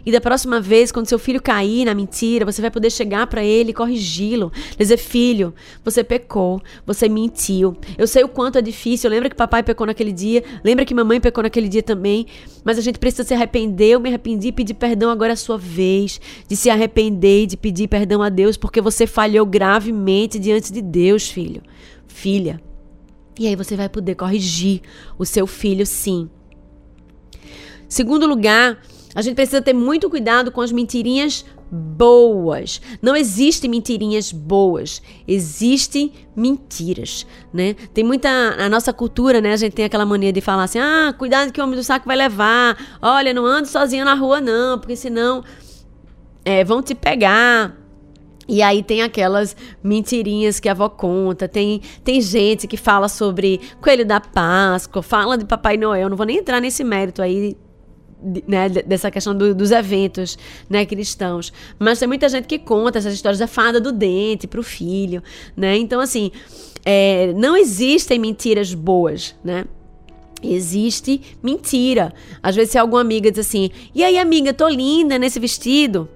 E 0.04 0.12
da 0.12 0.20
próxima 0.20 0.60
vez, 0.60 0.92
quando 0.92 1.06
seu 1.06 1.18
filho 1.18 1.42
cair 1.42 1.84
na 1.84 1.94
mentira, 1.94 2.44
você 2.44 2.60
vai 2.60 2.70
poder 2.70 2.90
chegar 2.90 3.26
para 3.26 3.44
ele 3.44 3.70
e 3.70 3.74
corrigi-lo. 3.74 4.52
Dizer, 4.78 4.96
filho, 4.96 5.54
você 5.84 6.04
pecou, 6.04 6.60
você 6.86 7.08
mentiu. 7.08 7.76
Eu 7.98 8.06
sei 8.06 8.24
o 8.24 8.28
quanto 8.28 8.58
é 8.58 8.62
difícil. 8.62 9.10
Lembra 9.10 9.28
que 9.28 9.36
papai 9.36 9.62
pecou 9.62 9.86
naquele 9.86 10.12
dia? 10.12 10.44
Lembra 10.64 10.84
que 10.84 10.94
mamãe 10.94 11.20
pecou 11.20 11.42
naquele 11.42 11.68
dia 11.68 11.82
também? 11.82 12.26
Mas 12.64 12.78
a 12.78 12.80
gente 12.80 12.98
precisa 12.98 13.24
se 13.24 13.34
arrepender. 13.34 13.90
Eu 13.90 14.00
me 14.00 14.08
arrependi 14.08 14.48
e 14.48 14.52
pedir 14.52 14.74
perdão. 14.74 15.10
Agora 15.10 15.32
é 15.32 15.34
a 15.34 15.36
sua 15.36 15.58
vez 15.58 16.20
de 16.48 16.56
se 16.56 16.70
arrepender 16.70 17.42
e 17.42 17.46
de 17.46 17.56
pedir 17.56 17.88
perdão 17.88 18.22
a 18.22 18.28
Deus, 18.28 18.56
porque 18.56 18.80
você 18.80 19.06
falhou 19.06 19.44
gravemente 19.44 20.38
diante 20.38 20.72
de 20.72 20.82
Deus, 20.82 21.28
filho, 21.28 21.62
filha. 22.06 22.60
E 23.38 23.46
aí 23.46 23.54
você 23.54 23.76
vai 23.76 23.88
poder 23.88 24.14
corrigir 24.14 24.80
o 25.18 25.24
seu 25.24 25.46
filho, 25.46 25.84
sim. 25.84 26.30
Segundo 27.88 28.26
lugar, 28.26 28.78
a 29.16 29.22
gente 29.22 29.34
precisa 29.34 29.62
ter 29.62 29.72
muito 29.72 30.10
cuidado 30.10 30.52
com 30.52 30.60
as 30.60 30.70
mentirinhas 30.70 31.42
boas. 31.70 32.82
Não 33.00 33.16
existem 33.16 33.70
mentirinhas 33.70 34.30
boas, 34.30 35.00
existem 35.26 36.12
mentiras, 36.36 37.26
né? 37.50 37.74
Tem 37.94 38.04
muita 38.04 38.28
a 38.28 38.68
nossa 38.68 38.92
cultura, 38.92 39.40
né? 39.40 39.54
A 39.54 39.56
gente 39.56 39.72
tem 39.72 39.86
aquela 39.86 40.04
mania 40.04 40.34
de 40.34 40.42
falar 40.42 40.64
assim: 40.64 40.78
"Ah, 40.78 41.14
cuidado 41.16 41.50
que 41.50 41.58
o 41.58 41.64
homem 41.64 41.76
do 41.76 41.82
saco 41.82 42.06
vai 42.06 42.14
levar. 42.14 42.76
Olha, 43.00 43.32
não 43.32 43.46
ande 43.46 43.68
sozinho 43.68 44.04
na 44.04 44.12
rua 44.12 44.38
não, 44.38 44.78
porque 44.78 44.94
senão 44.94 45.42
é, 46.44 46.62
vão 46.62 46.82
te 46.82 46.94
pegar". 46.94 47.74
E 48.46 48.60
aí 48.62 48.82
tem 48.82 49.02
aquelas 49.02 49.56
mentirinhas 49.82 50.60
que 50.60 50.68
a 50.68 50.72
avó 50.72 50.90
conta, 50.90 51.48
tem, 51.48 51.80
tem 52.04 52.20
gente 52.20 52.68
que 52.68 52.76
fala 52.76 53.08
sobre 53.08 53.60
coelho 53.80 54.06
da 54.06 54.20
Páscoa, 54.20 55.02
fala 55.02 55.36
de 55.36 55.44
Papai 55.46 55.76
Noel, 55.76 56.08
não 56.08 56.16
vou 56.16 56.26
nem 56.26 56.36
entrar 56.36 56.60
nesse 56.60 56.84
mérito 56.84 57.22
aí, 57.22 57.56
né, 58.46 58.68
dessa 58.68 59.10
questão 59.10 59.36
do, 59.36 59.54
dos 59.54 59.70
eventos 59.70 60.38
né, 60.68 60.84
cristãos. 60.84 61.52
Mas 61.78 61.98
tem 61.98 62.08
muita 62.08 62.28
gente 62.28 62.46
que 62.46 62.58
conta 62.58 62.98
essas 62.98 63.14
histórias 63.14 63.38
da 63.38 63.46
fada 63.46 63.80
do 63.80 63.92
dente 63.92 64.46
para 64.46 64.60
o 64.60 64.62
filho. 64.62 65.22
Né? 65.56 65.76
Então, 65.76 66.00
assim, 66.00 66.30
é, 66.84 67.32
não 67.34 67.56
existem 67.56 68.18
mentiras 68.18 68.72
boas, 68.72 69.34
né? 69.44 69.64
Existe 70.42 71.20
mentira. 71.42 72.12
Às 72.42 72.54
vezes, 72.54 72.72
se 72.72 72.78
alguma 72.78 73.00
amiga 73.00 73.30
diz 73.30 73.40
assim: 73.40 73.70
E 73.94 74.04
aí, 74.04 74.18
amiga, 74.18 74.52
tô 74.52 74.68
linda 74.68 75.18
nesse 75.18 75.40
vestido. 75.40 76.08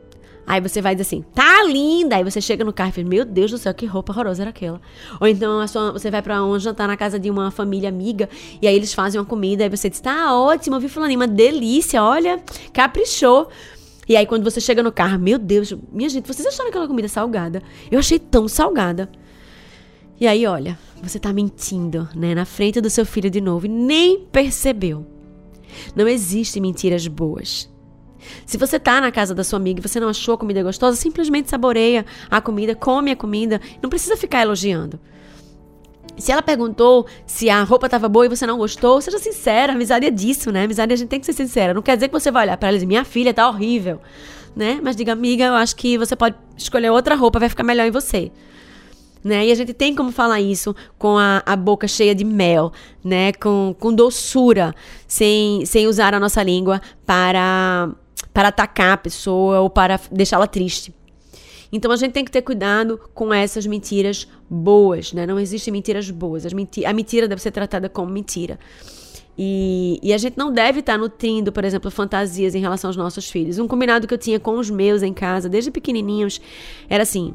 Aí 0.50 0.60
você 0.60 0.82
vai 0.82 0.96
dizer 0.96 1.02
assim, 1.02 1.24
tá 1.32 1.62
linda. 1.62 2.16
Aí 2.16 2.24
você 2.24 2.40
chega 2.40 2.64
no 2.64 2.72
carro 2.72 2.90
e 2.90 2.92
fala, 2.92 3.06
meu 3.06 3.24
Deus 3.24 3.52
do 3.52 3.56
céu, 3.56 3.72
que 3.72 3.86
roupa 3.86 4.12
horrorosa 4.12 4.42
era 4.42 4.50
aquela. 4.50 4.80
Ou 5.20 5.28
então 5.28 5.64
sua, 5.68 5.92
você 5.92 6.10
vai 6.10 6.20
para 6.20 6.42
um 6.42 6.58
jantar 6.58 6.88
na 6.88 6.96
casa 6.96 7.20
de 7.20 7.30
uma 7.30 7.52
família 7.52 7.88
amiga 7.88 8.28
e 8.60 8.66
aí 8.66 8.74
eles 8.74 8.92
fazem 8.92 9.20
uma 9.20 9.24
comida. 9.24 9.62
Aí 9.62 9.70
você 9.70 9.88
diz, 9.88 10.00
tá 10.00 10.36
ótimo, 10.36 10.80
vi 10.80 10.88
fulano, 10.88 11.14
uma 11.14 11.28
delícia, 11.28 12.02
olha, 12.02 12.42
caprichou. 12.72 13.48
E 14.08 14.16
aí 14.16 14.26
quando 14.26 14.42
você 14.42 14.60
chega 14.60 14.82
no 14.82 14.90
carro, 14.90 15.20
meu 15.20 15.38
Deus, 15.38 15.72
minha 15.92 16.08
gente, 16.08 16.26
vocês 16.26 16.44
acharam 16.44 16.70
aquela 16.70 16.88
comida 16.88 17.06
salgada? 17.06 17.62
Eu 17.88 18.00
achei 18.00 18.18
tão 18.18 18.48
salgada. 18.48 19.08
E 20.20 20.26
aí, 20.26 20.48
olha, 20.48 20.76
você 21.00 21.20
tá 21.20 21.32
mentindo, 21.32 22.08
né, 22.12 22.34
na 22.34 22.44
frente 22.44 22.80
do 22.80 22.90
seu 22.90 23.06
filho 23.06 23.30
de 23.30 23.40
novo 23.40 23.66
e 23.66 23.68
nem 23.68 24.18
percebeu. 24.32 25.06
Não 25.94 26.08
existem 26.08 26.60
mentiras 26.60 27.06
boas. 27.06 27.69
Se 28.46 28.56
você 28.56 28.78
tá 28.78 29.00
na 29.00 29.10
casa 29.10 29.34
da 29.34 29.44
sua 29.44 29.58
amiga 29.58 29.80
e 29.80 29.86
você 29.86 30.00
não 30.00 30.08
achou 30.08 30.34
a 30.34 30.38
comida 30.38 30.62
gostosa, 30.62 30.96
simplesmente 30.96 31.48
saboreia 31.50 32.04
a 32.30 32.40
comida, 32.40 32.74
come 32.74 33.10
a 33.10 33.16
comida, 33.16 33.60
não 33.82 33.90
precisa 33.90 34.16
ficar 34.16 34.42
elogiando. 34.42 34.98
Se 36.16 36.30
ela 36.30 36.42
perguntou 36.42 37.06
se 37.26 37.48
a 37.48 37.62
roupa 37.62 37.86
estava 37.86 38.08
boa 38.08 38.26
e 38.26 38.28
você 38.28 38.46
não 38.46 38.58
gostou, 38.58 39.00
seja 39.00 39.18
sincera, 39.18 39.72
amizade 39.72 40.06
é 40.06 40.10
disso, 40.10 40.52
né? 40.52 40.64
Amizade 40.64 40.92
a 40.92 40.96
gente 40.96 41.08
tem 41.08 41.18
que 41.18 41.26
ser 41.26 41.32
sincera. 41.32 41.72
Não 41.72 41.82
quer 41.82 41.96
dizer 41.96 42.08
que 42.08 42.12
você 42.12 42.30
vai 42.30 42.44
olhar 42.44 42.56
para 42.58 42.68
ela 42.68 42.76
e 42.76 42.78
dizer, 42.78 42.86
minha 42.86 43.04
filha 43.04 43.32
tá 43.32 43.48
horrível, 43.48 44.00
né? 44.54 44.80
Mas 44.82 44.96
diga, 44.96 45.12
amiga, 45.12 45.44
eu 45.44 45.54
acho 45.54 45.74
que 45.76 45.96
você 45.96 46.14
pode 46.14 46.36
escolher 46.56 46.90
outra 46.90 47.14
roupa, 47.14 47.38
vai 47.38 47.48
ficar 47.48 47.62
melhor 47.62 47.86
em 47.86 47.90
você. 47.90 48.30
Né? 49.22 49.46
E 49.46 49.52
a 49.52 49.54
gente 49.54 49.74
tem 49.74 49.94
como 49.94 50.10
falar 50.10 50.40
isso 50.40 50.74
com 50.98 51.18
a, 51.18 51.42
a 51.44 51.54
boca 51.54 51.86
cheia 51.86 52.14
de 52.14 52.24
mel, 52.24 52.72
né? 53.04 53.32
Com, 53.32 53.74
com 53.78 53.92
doçura, 53.92 54.74
sem, 55.06 55.64
sem 55.66 55.86
usar 55.86 56.14
a 56.14 56.20
nossa 56.20 56.42
língua 56.42 56.80
para 57.04 57.90
para 58.32 58.48
atacar 58.48 58.92
a 58.92 58.96
pessoa 58.96 59.60
ou 59.60 59.70
para 59.70 60.00
deixá-la 60.10 60.46
triste. 60.46 60.94
Então 61.72 61.92
a 61.92 61.96
gente 61.96 62.12
tem 62.12 62.24
que 62.24 62.30
ter 62.30 62.42
cuidado 62.42 62.98
com 63.14 63.32
essas 63.32 63.66
mentiras 63.66 64.26
boas, 64.48 65.12
né? 65.12 65.26
Não 65.26 65.38
existem 65.38 65.72
mentiras 65.72 66.10
boas. 66.10 66.50
Menti 66.52 66.84
a 66.84 66.92
mentira 66.92 67.28
deve 67.28 67.40
ser 67.40 67.52
tratada 67.52 67.88
como 67.88 68.10
mentira. 68.10 68.58
E, 69.38 69.98
e, 70.02 70.12
a 70.12 70.18
gente 70.18 70.36
não 70.36 70.52
deve 70.52 70.80
estar 70.80 70.98
nutrindo, 70.98 71.50
por 71.50 71.64
exemplo, 71.64 71.90
fantasias 71.90 72.54
em 72.54 72.60
relação 72.60 72.90
aos 72.90 72.96
nossos 72.96 73.30
filhos. 73.30 73.58
Um 73.58 73.66
combinado 73.66 74.06
que 74.06 74.12
eu 74.12 74.18
tinha 74.18 74.38
com 74.38 74.58
os 74.58 74.68
meus 74.68 75.02
em 75.02 75.14
casa, 75.14 75.48
desde 75.48 75.70
pequenininhos, 75.70 76.40
era 76.88 77.04
assim: 77.04 77.32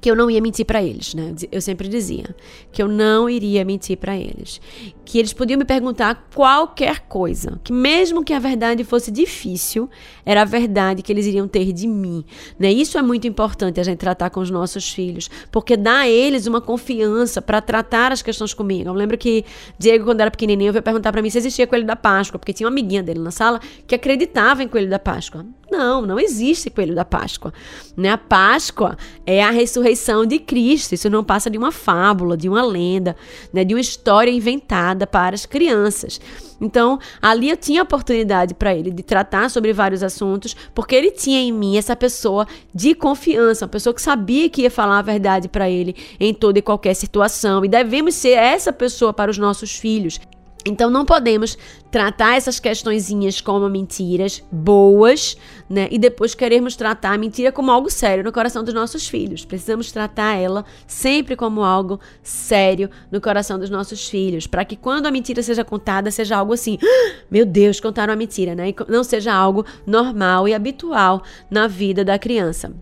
que 0.00 0.10
eu 0.10 0.16
não 0.16 0.30
ia 0.30 0.40
mentir 0.40 0.64
para 0.64 0.82
eles, 0.82 1.14
né? 1.14 1.34
Eu 1.50 1.60
sempre 1.60 1.88
dizia 1.88 2.34
que 2.72 2.82
eu 2.82 2.88
não 2.88 3.30
iria 3.30 3.64
mentir 3.64 3.96
para 3.96 4.16
eles, 4.16 4.60
que 5.04 5.18
eles 5.18 5.32
podiam 5.32 5.58
me 5.58 5.64
perguntar 5.64 6.28
qualquer 6.34 7.00
coisa, 7.00 7.60
que 7.62 7.72
mesmo 7.72 8.24
que 8.24 8.32
a 8.32 8.38
verdade 8.38 8.82
fosse 8.84 9.10
difícil, 9.10 9.88
era 10.24 10.42
a 10.42 10.44
verdade 10.44 11.02
que 11.02 11.12
eles 11.12 11.26
iriam 11.26 11.46
ter 11.46 11.72
de 11.72 11.86
mim, 11.86 12.24
né? 12.58 12.72
Isso 12.72 12.98
é 12.98 13.02
muito 13.02 13.26
importante 13.26 13.80
a 13.80 13.84
gente 13.84 13.98
tratar 13.98 14.30
com 14.30 14.40
os 14.40 14.50
nossos 14.50 14.92
filhos, 14.92 15.30
porque 15.50 15.76
dá 15.76 16.00
a 16.00 16.08
eles 16.08 16.46
uma 16.46 16.60
confiança 16.60 17.40
para 17.40 17.60
tratar 17.60 18.12
as 18.12 18.22
questões 18.22 18.52
comigo. 18.52 18.88
Eu 18.88 18.94
lembro 18.94 19.16
que 19.16 19.44
Diego 19.78 20.04
quando 20.04 20.20
era 20.20 20.30
pequenininho 20.30 20.72
veio 20.72 20.82
perguntar 20.82 21.12
para 21.12 21.22
mim 21.22 21.30
se 21.30 21.38
existia 21.38 21.66
coelho 21.66 21.86
da 21.86 21.96
Páscoa, 21.96 22.38
porque 22.38 22.52
tinha 22.52 22.66
uma 22.66 22.72
amiguinha 22.72 23.02
dele 23.02 23.20
na 23.20 23.30
sala 23.30 23.60
que 23.86 23.94
acreditava 23.94 24.62
em 24.62 24.68
coelho 24.68 24.90
da 24.90 24.98
Páscoa. 24.98 25.46
Não, 25.76 26.02
não 26.02 26.20
existe 26.20 26.70
coelho 26.70 26.94
da 26.94 27.04
Páscoa. 27.04 27.52
Né? 27.96 28.10
A 28.10 28.18
Páscoa 28.18 28.96
é 29.26 29.42
a 29.42 29.50
ressurreição 29.50 30.24
de 30.24 30.38
Cristo. 30.38 30.94
Isso 30.94 31.10
não 31.10 31.24
passa 31.24 31.50
de 31.50 31.58
uma 31.58 31.72
fábula, 31.72 32.36
de 32.36 32.48
uma 32.48 32.64
lenda, 32.64 33.16
né? 33.52 33.64
de 33.64 33.74
uma 33.74 33.80
história 33.80 34.30
inventada 34.30 35.04
para 35.04 35.34
as 35.34 35.44
crianças. 35.44 36.20
Então, 36.60 36.98
ali 37.20 37.50
eu 37.50 37.56
tinha 37.56 37.82
oportunidade 37.82 38.54
para 38.54 38.74
ele 38.74 38.90
de 38.92 39.02
tratar 39.02 39.50
sobre 39.50 39.72
vários 39.72 40.02
assuntos, 40.02 40.54
porque 40.72 40.94
ele 40.94 41.10
tinha 41.10 41.40
em 41.40 41.52
mim 41.52 41.76
essa 41.76 41.96
pessoa 41.96 42.46
de 42.72 42.94
confiança, 42.94 43.64
uma 43.64 43.70
pessoa 43.70 43.92
que 43.92 44.00
sabia 44.00 44.48
que 44.48 44.62
ia 44.62 44.70
falar 44.70 45.00
a 45.00 45.02
verdade 45.02 45.48
para 45.48 45.68
ele 45.68 45.96
em 46.20 46.32
toda 46.32 46.58
e 46.58 46.62
qualquer 46.62 46.94
situação. 46.94 47.64
E 47.64 47.68
devemos 47.68 48.14
ser 48.14 48.38
essa 48.38 48.72
pessoa 48.72 49.12
para 49.12 49.30
os 49.30 49.38
nossos 49.38 49.74
filhos. 49.74 50.20
Então 50.66 50.88
não 50.88 51.04
podemos 51.04 51.58
tratar 51.90 52.36
essas 52.36 52.58
questõezinhas 52.58 53.40
como 53.40 53.68
mentiras 53.68 54.42
boas, 54.50 55.36
né? 55.68 55.88
E 55.90 55.98
depois 55.98 56.34
queremos 56.34 56.74
tratar 56.74 57.12
a 57.12 57.18
mentira 57.18 57.52
como 57.52 57.70
algo 57.70 57.90
sério 57.90 58.24
no 58.24 58.32
coração 58.32 58.64
dos 58.64 58.72
nossos 58.72 59.06
filhos. 59.06 59.44
Precisamos 59.44 59.92
tratar 59.92 60.36
ela 60.36 60.64
sempre 60.86 61.36
como 61.36 61.62
algo 61.62 62.00
sério 62.22 62.88
no 63.12 63.20
coração 63.20 63.58
dos 63.58 63.68
nossos 63.68 64.08
filhos, 64.08 64.46
para 64.46 64.64
que 64.64 64.74
quando 64.74 65.06
a 65.06 65.10
mentira 65.10 65.42
seja 65.42 65.64
contada 65.64 66.10
seja 66.10 66.36
algo 66.36 66.54
assim, 66.54 66.78
ah, 66.82 67.14
meu 67.30 67.44
Deus, 67.44 67.78
contaram 67.78 68.14
a 68.14 68.16
mentira, 68.16 68.54
né? 68.54 68.70
E 68.70 68.74
não 68.88 69.04
seja 69.04 69.32
algo 69.34 69.66
normal 69.86 70.48
e 70.48 70.54
habitual 70.54 71.22
na 71.50 71.66
vida 71.66 72.04
da 72.04 72.18
criança. 72.18 72.72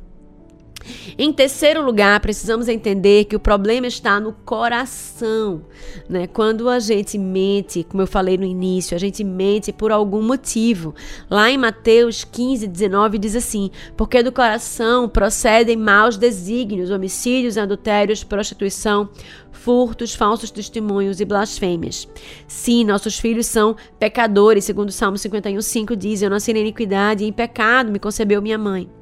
Em 1.18 1.32
terceiro 1.32 1.84
lugar, 1.84 2.20
precisamos 2.20 2.68
entender 2.68 3.24
que 3.24 3.36
o 3.36 3.40
problema 3.40 3.86
está 3.86 4.18
no 4.18 4.32
coração. 4.32 5.62
Né? 6.08 6.26
Quando 6.26 6.68
a 6.68 6.78
gente 6.78 7.18
mente, 7.18 7.84
como 7.84 8.02
eu 8.02 8.06
falei 8.06 8.36
no 8.36 8.44
início, 8.44 8.94
a 8.94 9.00
gente 9.00 9.22
mente 9.22 9.72
por 9.72 9.92
algum 9.92 10.22
motivo. 10.22 10.94
Lá 11.30 11.50
em 11.50 11.58
Mateus 11.58 12.24
15, 12.24 12.66
19 12.66 13.18
diz 13.18 13.36
assim: 13.36 13.70
Porque 13.96 14.22
do 14.22 14.32
coração 14.32 15.08
procedem 15.08 15.76
maus 15.76 16.16
desígnios, 16.16 16.90
homicídios, 16.90 17.58
adultérios, 17.58 18.24
prostituição, 18.24 19.10
furtos, 19.50 20.14
falsos 20.14 20.50
testemunhos 20.50 21.20
e 21.20 21.24
blasfêmias. 21.24 22.08
Sim, 22.46 22.84
nossos 22.84 23.18
filhos 23.18 23.46
são 23.46 23.76
pecadores, 23.98 24.64
segundo 24.64 24.88
o 24.88 24.92
Salmo 24.92 25.18
51, 25.18 25.60
5 25.60 25.96
diz: 25.96 26.22
Eu 26.22 26.30
nasci 26.30 26.52
na 26.52 26.60
iniquidade 26.60 27.24
e 27.24 27.28
em 27.28 27.32
pecado 27.32 27.92
me 27.92 27.98
concebeu 27.98 28.42
minha 28.42 28.58
mãe. 28.58 29.01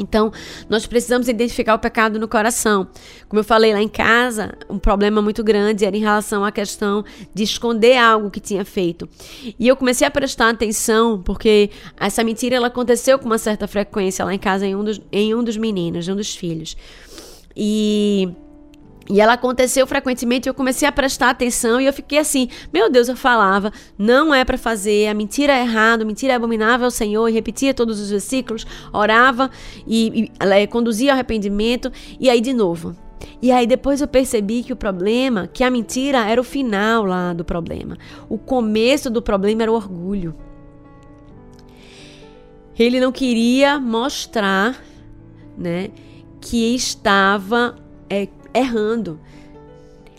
Então, 0.00 0.32
nós 0.68 0.86
precisamos 0.86 1.28
identificar 1.28 1.74
o 1.74 1.78
pecado 1.78 2.18
no 2.18 2.26
coração. 2.26 2.88
Como 3.28 3.38
eu 3.40 3.44
falei 3.44 3.72
lá 3.72 3.82
em 3.82 3.88
casa, 3.88 4.54
um 4.68 4.78
problema 4.78 5.20
muito 5.20 5.44
grande 5.44 5.84
era 5.84 5.96
em 5.96 6.00
relação 6.00 6.44
à 6.44 6.50
questão 6.50 7.04
de 7.34 7.42
esconder 7.42 7.96
algo 7.96 8.30
que 8.30 8.40
tinha 8.40 8.64
feito. 8.64 9.08
E 9.58 9.68
eu 9.68 9.76
comecei 9.76 10.06
a 10.06 10.10
prestar 10.10 10.48
atenção, 10.48 11.20
porque 11.22 11.70
essa 11.98 12.24
mentira 12.24 12.56
ela 12.56 12.68
aconteceu 12.68 13.18
com 13.18 13.26
uma 13.26 13.38
certa 13.38 13.68
frequência 13.68 14.24
lá 14.24 14.34
em 14.34 14.38
casa 14.38 14.66
em 14.66 14.74
um 14.74 14.82
dos, 14.82 15.00
em 15.12 15.34
um 15.34 15.44
dos 15.44 15.56
meninos, 15.56 16.08
em 16.08 16.12
um 16.12 16.16
dos 16.16 16.34
filhos. 16.34 16.76
E 17.54 18.28
e 19.10 19.20
ela 19.20 19.32
aconteceu 19.32 19.84
frequentemente, 19.88 20.48
eu 20.48 20.54
comecei 20.54 20.86
a 20.86 20.92
prestar 20.92 21.30
atenção 21.30 21.80
e 21.80 21.86
eu 21.86 21.92
fiquei 21.92 22.18
assim, 22.18 22.48
meu 22.72 22.88
Deus, 22.88 23.08
eu 23.08 23.16
falava, 23.16 23.72
não 23.98 24.32
é 24.32 24.44
para 24.44 24.56
fazer, 24.56 25.08
a 25.08 25.14
mentira 25.14 25.52
é 25.52 25.62
errado, 25.62 26.06
mentira 26.06 26.32
é 26.32 26.36
abominável 26.36 26.84
ao 26.84 26.92
Senhor, 26.92 27.28
e 27.28 27.32
repetia 27.32 27.74
todos 27.74 27.98
os 27.98 28.10
versículos, 28.10 28.64
orava 28.92 29.50
e, 29.84 30.30
e 30.30 30.32
é, 30.38 30.64
conduzia 30.68 31.10
ao 31.10 31.14
arrependimento, 31.14 31.90
e 32.20 32.30
aí 32.30 32.40
de 32.40 32.52
novo. 32.52 32.94
E 33.42 33.50
aí 33.50 33.66
depois 33.66 34.00
eu 34.00 34.06
percebi 34.06 34.62
que 34.62 34.72
o 34.72 34.76
problema, 34.76 35.48
que 35.48 35.64
a 35.64 35.70
mentira 35.70 36.18
era 36.26 36.40
o 36.40 36.44
final 36.44 37.04
lá 37.04 37.32
do 37.32 37.44
problema. 37.44 37.98
O 38.28 38.38
começo 38.38 39.10
do 39.10 39.20
problema 39.20 39.62
era 39.62 39.72
o 39.72 39.74
orgulho. 39.74 40.36
Ele 42.78 43.00
não 43.00 43.10
queria 43.10 43.80
mostrar, 43.80 44.80
né, 45.58 45.90
que 46.40 46.74
estava 46.76 47.76
é, 48.08 48.28
errando. 48.54 49.20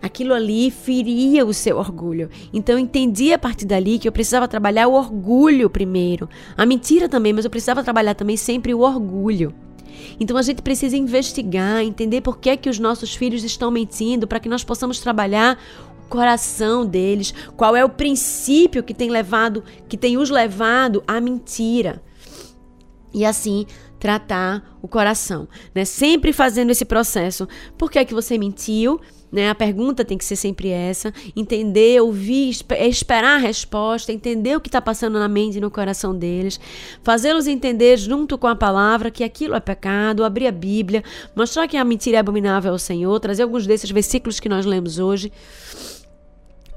Aquilo 0.01 0.33
ali 0.33 0.71
feria 0.71 1.45
o 1.45 1.53
seu 1.53 1.77
orgulho. 1.77 2.29
Então 2.51 2.75
eu 2.75 2.79
entendi 2.79 3.31
a 3.31 3.37
partir 3.37 3.65
dali 3.65 3.99
que 3.99 4.07
eu 4.07 4.11
precisava 4.11 4.47
trabalhar 4.47 4.87
o 4.87 4.93
orgulho 4.93 5.69
primeiro. 5.69 6.27
A 6.57 6.65
mentira 6.65 7.07
também, 7.07 7.31
mas 7.31 7.45
eu 7.45 7.51
precisava 7.51 7.83
trabalhar 7.83 8.15
também 8.15 8.35
sempre 8.35 8.73
o 8.73 8.79
orgulho. 8.79 9.53
Então 10.19 10.37
a 10.37 10.41
gente 10.41 10.61
precisa 10.63 10.97
investigar, 10.97 11.83
entender 11.83 12.21
por 12.21 12.39
que 12.39 12.49
é 12.49 12.57
que 12.57 12.69
os 12.69 12.79
nossos 12.79 13.15
filhos 13.15 13.43
estão 13.43 13.69
mentindo, 13.69 14.27
para 14.27 14.39
que 14.39 14.49
nós 14.49 14.63
possamos 14.63 14.99
trabalhar 14.99 15.59
o 16.05 16.09
coração 16.09 16.85
deles, 16.85 17.33
qual 17.55 17.75
é 17.75 17.85
o 17.85 17.89
princípio 17.89 18.83
que 18.83 18.93
tem 18.93 19.09
levado, 19.09 19.63
que 19.87 19.97
tem 19.97 20.17
os 20.17 20.29
levado 20.29 21.03
à 21.07 21.21
mentira. 21.21 22.01
E 23.13 23.25
assim 23.25 23.67
tratar 24.01 24.79
o 24.81 24.87
coração, 24.87 25.47
né? 25.75 25.85
Sempre 25.85 26.33
fazendo 26.33 26.71
esse 26.71 26.83
processo. 26.83 27.47
Por 27.77 27.89
que 27.91 27.99
é 27.99 28.03
que 28.03 28.15
você 28.15 28.35
mentiu? 28.35 28.99
Né? 29.31 29.47
A 29.47 29.55
pergunta 29.55 30.03
tem 30.03 30.17
que 30.17 30.25
ser 30.25 30.35
sempre 30.35 30.69
essa: 30.69 31.13
entender, 31.35 32.01
ouvir, 32.01 32.49
esperar 32.79 33.35
a 33.35 33.37
resposta, 33.37 34.11
entender 34.11 34.57
o 34.57 34.59
que 34.59 34.67
está 34.67 34.81
passando 34.81 35.19
na 35.19 35.27
mente 35.27 35.59
e 35.59 35.61
no 35.61 35.69
coração 35.69 36.17
deles, 36.17 36.59
fazê-los 37.03 37.45
entender 37.45 37.95
junto 37.95 38.39
com 38.39 38.47
a 38.47 38.55
palavra 38.55 39.11
que 39.11 39.23
aquilo 39.23 39.53
é 39.53 39.59
pecado, 39.59 40.25
abrir 40.25 40.47
a 40.47 40.51
Bíblia, 40.51 41.03
mostrar 41.35 41.67
que 41.67 41.77
a 41.77 41.85
mentira 41.85 42.17
é 42.17 42.19
abominável 42.19 42.71
ao 42.71 42.79
Senhor, 42.79 43.19
trazer 43.19 43.43
alguns 43.43 43.67
desses 43.67 43.91
versículos 43.91 44.39
que 44.39 44.49
nós 44.49 44.65
lemos 44.65 44.97
hoje 44.97 45.31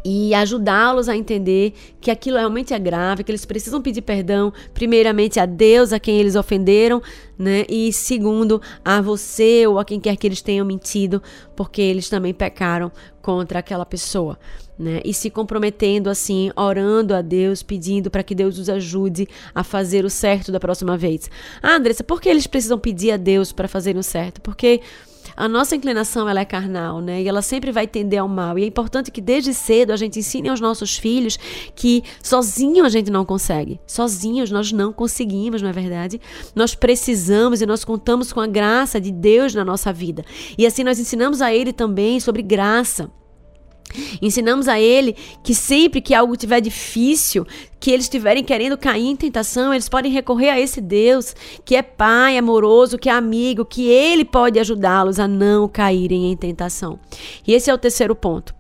e 0.05 0.35
ajudá-los 0.35 1.09
a 1.09 1.17
entender 1.17 1.73
que 2.01 2.11
aquilo 2.11 2.37
realmente 2.37 2.75
é 2.75 2.79
grave, 2.79 3.25
que 3.25 3.31
eles 3.31 3.47
precisam 3.47 3.81
pedir 3.81 4.03
perdão, 4.03 4.53
primeiramente 4.75 5.41
a 5.41 5.47
Deus, 5.47 5.93
a 5.93 5.99
quem 5.99 6.21
eles 6.21 6.37
ofenderam, 6.37 7.03
né? 7.39 7.65
E 7.69 7.91
segundo, 7.93 8.61
a 8.85 9.01
você 9.01 9.67
ou 9.67 9.79
a 9.79 9.85
quem 9.85 9.99
quer 9.99 10.17
que 10.17 10.27
eles 10.27 10.43
tenham 10.43 10.67
mentido, 10.67 11.23
porque 11.57 11.81
eles 11.81 12.09
também 12.09 12.35
pecaram 12.35 12.93
contra 13.23 13.61
aquela 13.61 13.87
pessoa, 13.87 14.39
né? 14.79 15.01
E 15.03 15.15
se 15.15 15.31
comprometendo 15.31 16.11
assim, 16.11 16.51
orando 16.55 17.15
a 17.15 17.23
Deus, 17.23 17.63
pedindo 17.63 18.11
para 18.11 18.23
que 18.23 18.35
Deus 18.35 18.59
os 18.59 18.69
ajude 18.69 19.27
a 19.55 19.65
fazer 19.65 20.05
o 20.05 20.11
certo 20.11 20.53
da 20.53 20.61
próxima 20.61 20.99
vez. 20.99 21.31
Ah, 21.63 21.77
Andressa, 21.77 22.05
por 22.05 22.21
que 22.21 22.29
eles 22.29 22.47
precisam 22.47 22.79
pedir 22.79 23.13
a 23.13 23.17
Deus 23.17 23.53
para 23.53 23.67
fazer 23.67 23.97
o 23.97 24.03
certo? 24.03 24.43
Porque 24.43 24.83
a 25.37 25.49
nossa 25.49 25.77
inclinação 25.77 26.29
ela 26.29 26.41
é 26.41 26.45
carnal, 26.45 27.01
né? 27.01 27.23
E 27.23 27.29
ela 27.29 27.43
sempre 27.43 27.73
vai 27.73 27.87
tender 27.87 28.21
ao 28.21 28.29
mal. 28.29 28.59
E 28.59 28.65
é 28.65 28.67
importante 28.67 29.11
que 29.11 29.21
desde 29.21 29.53
cedo 29.53 29.93
a 29.93 29.97
gente 29.97 30.19
ensine 30.19 30.49
aos 30.49 30.61
nossos 30.61 30.97
filhos 30.97 31.39
que 31.75 32.03
sozinho 32.23 32.85
a 32.85 32.89
gente 32.89 33.11
não 33.11 33.25
consegue. 33.25 33.81
Sozinhos 33.87 34.51
nós 34.51 34.73
não 34.73 34.93
conseguimos, 34.93 35.63
não 35.63 35.69
é 35.69 35.73
verdade? 35.73 36.21
Nós 36.55 36.75
precisamos 36.75 37.61
e 37.61 37.67
nós 37.67 37.85
contamos 37.85 38.33
com 38.33 38.41
a 38.41 38.47
graça 38.47 39.01
de 39.01 39.11
Deus 39.11 39.55
na 39.55 39.65
nossa 39.65 39.93
vida. 39.93 40.25
E 40.57 40.67
assim 40.67 40.85
nós 40.85 40.99
ensinamos 40.99 41.43
a 41.43 41.53
ele 41.53 41.73
também 41.73 42.21
sobre 42.21 42.43
graça. 42.43 43.11
Ensinamos 44.21 44.69
a 44.69 44.81
ele 44.81 45.17
que 45.43 45.55
sempre 45.55 46.01
que 46.01 46.15
algo 46.15 46.37
tiver 46.37 46.61
difícil, 46.61 47.47
que 47.79 47.91
eles 47.91 48.07
estiverem 48.07 48.43
querendo 48.43 48.77
cair 48.77 49.07
em 49.07 49.17
tentação, 49.17 49.73
eles 49.73 49.89
podem 49.89 50.11
recorrer 50.11 50.51
a 50.51 50.59
esse 50.59 50.81
Deus 50.81 51.35
que 51.65 51.77
é 51.77 51.83
pai 51.83 52.37
amoroso, 52.37 52.99
que 52.99 53.09
é 53.09 53.13
amigo, 53.13 53.65
que 53.65 53.87
ele 53.89 54.25
pode 54.25 54.59
ajudá-los 54.59 55.21
a 55.21 55.29
não 55.29 55.69
caírem 55.69 56.33
em 56.33 56.37
tentação. 56.37 56.99
E 57.47 57.53
esse 57.53 57.71
é 57.71 57.75
o 57.75 57.79
terceiro 57.79 58.15
ponto. 58.15 58.55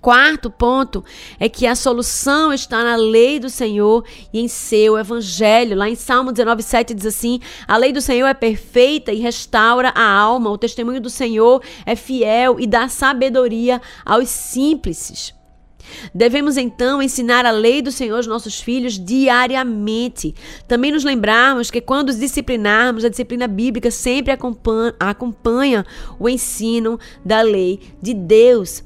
Quarto 0.00 0.48
ponto 0.48 1.04
é 1.40 1.48
que 1.48 1.66
a 1.66 1.74
solução 1.74 2.52
está 2.52 2.84
na 2.84 2.94
lei 2.94 3.40
do 3.40 3.50
Senhor 3.50 4.04
e 4.32 4.40
em 4.40 4.46
seu 4.46 4.96
evangelho. 4.96 5.76
Lá 5.76 5.88
em 5.88 5.96
Salmo 5.96 6.30
19, 6.30 6.62
7 6.62 6.94
diz 6.94 7.06
assim: 7.06 7.40
A 7.66 7.76
lei 7.76 7.92
do 7.92 8.00
Senhor 8.00 8.28
é 8.28 8.34
perfeita 8.34 9.12
e 9.12 9.18
restaura 9.18 9.92
a 9.94 10.08
alma. 10.08 10.50
O 10.50 10.58
testemunho 10.58 11.00
do 11.00 11.10
Senhor 11.10 11.62
é 11.84 11.96
fiel 11.96 12.60
e 12.60 12.66
dá 12.66 12.88
sabedoria 12.88 13.82
aos 14.04 14.28
simples. 14.28 15.34
Devemos 16.14 16.56
então 16.56 17.02
ensinar 17.02 17.46
a 17.46 17.50
lei 17.50 17.82
do 17.82 17.90
Senhor 17.90 18.16
aos 18.16 18.26
nossos 18.26 18.60
filhos 18.60 18.98
diariamente. 18.98 20.34
Também 20.68 20.92
nos 20.92 21.02
lembrarmos 21.02 21.70
que 21.70 21.80
quando 21.80 22.10
os 22.10 22.18
disciplinarmos, 22.18 23.04
a 23.04 23.08
disciplina 23.08 23.48
bíblica 23.48 23.90
sempre 23.90 24.32
acompanha, 24.32 24.94
acompanha 25.00 25.86
o 26.18 26.28
ensino 26.28 27.00
da 27.24 27.40
lei 27.40 27.80
de 28.00 28.14
Deus. 28.14 28.84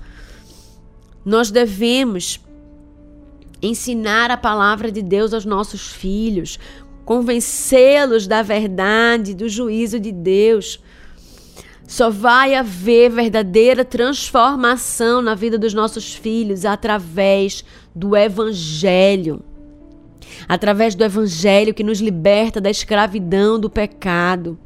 Nós 1.24 1.50
devemos 1.50 2.40
ensinar 3.62 4.30
a 4.30 4.36
palavra 4.36 4.90
de 4.90 5.00
Deus 5.02 5.32
aos 5.32 5.44
nossos 5.44 5.88
filhos, 5.88 6.58
convencê-los 7.04 8.26
da 8.26 8.42
verdade, 8.42 9.34
do 9.34 9.48
juízo 9.48 10.00
de 10.00 10.10
Deus. 10.10 10.80
Só 11.86 12.10
vai 12.10 12.54
haver 12.54 13.10
verdadeira 13.10 13.84
transformação 13.84 15.22
na 15.22 15.34
vida 15.34 15.58
dos 15.58 15.74
nossos 15.74 16.14
filhos 16.14 16.64
através 16.64 17.64
do 17.94 18.16
Evangelho. 18.16 19.42
Através 20.48 20.94
do 20.94 21.04
Evangelho 21.04 21.74
que 21.74 21.84
nos 21.84 22.00
liberta 22.00 22.60
da 22.60 22.70
escravidão 22.70 23.60
do 23.60 23.68
pecado, 23.68 24.58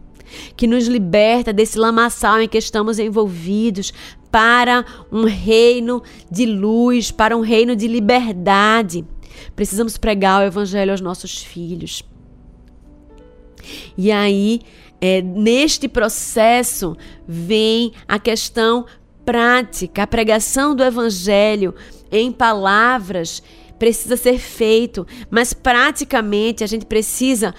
que 0.56 0.66
nos 0.66 0.86
liberta 0.86 1.52
desse 1.52 1.78
lamaçal 1.78 2.40
em 2.40 2.48
que 2.48 2.58
estamos 2.58 2.98
envolvidos 2.98 3.92
para 4.36 4.84
um 5.10 5.24
reino 5.24 6.02
de 6.30 6.44
luz, 6.44 7.10
para 7.10 7.34
um 7.34 7.40
reino 7.40 7.74
de 7.74 7.88
liberdade. 7.88 9.02
Precisamos 9.54 9.96
pregar 9.96 10.42
o 10.42 10.44
Evangelho 10.44 10.90
aos 10.90 11.00
nossos 11.00 11.42
filhos. 11.42 12.02
E 13.96 14.12
aí, 14.12 14.60
é, 15.00 15.22
neste 15.22 15.88
processo, 15.88 16.94
vem 17.26 17.92
a 18.06 18.18
questão 18.18 18.84
prática, 19.24 20.02
a 20.02 20.06
pregação 20.06 20.74
do 20.74 20.84
Evangelho 20.84 21.74
em 22.12 22.30
palavras 22.30 23.42
precisa 23.78 24.18
ser 24.18 24.38
feito, 24.38 25.06
mas 25.30 25.54
praticamente 25.54 26.62
a 26.62 26.66
gente 26.66 26.84
precisa 26.84 27.54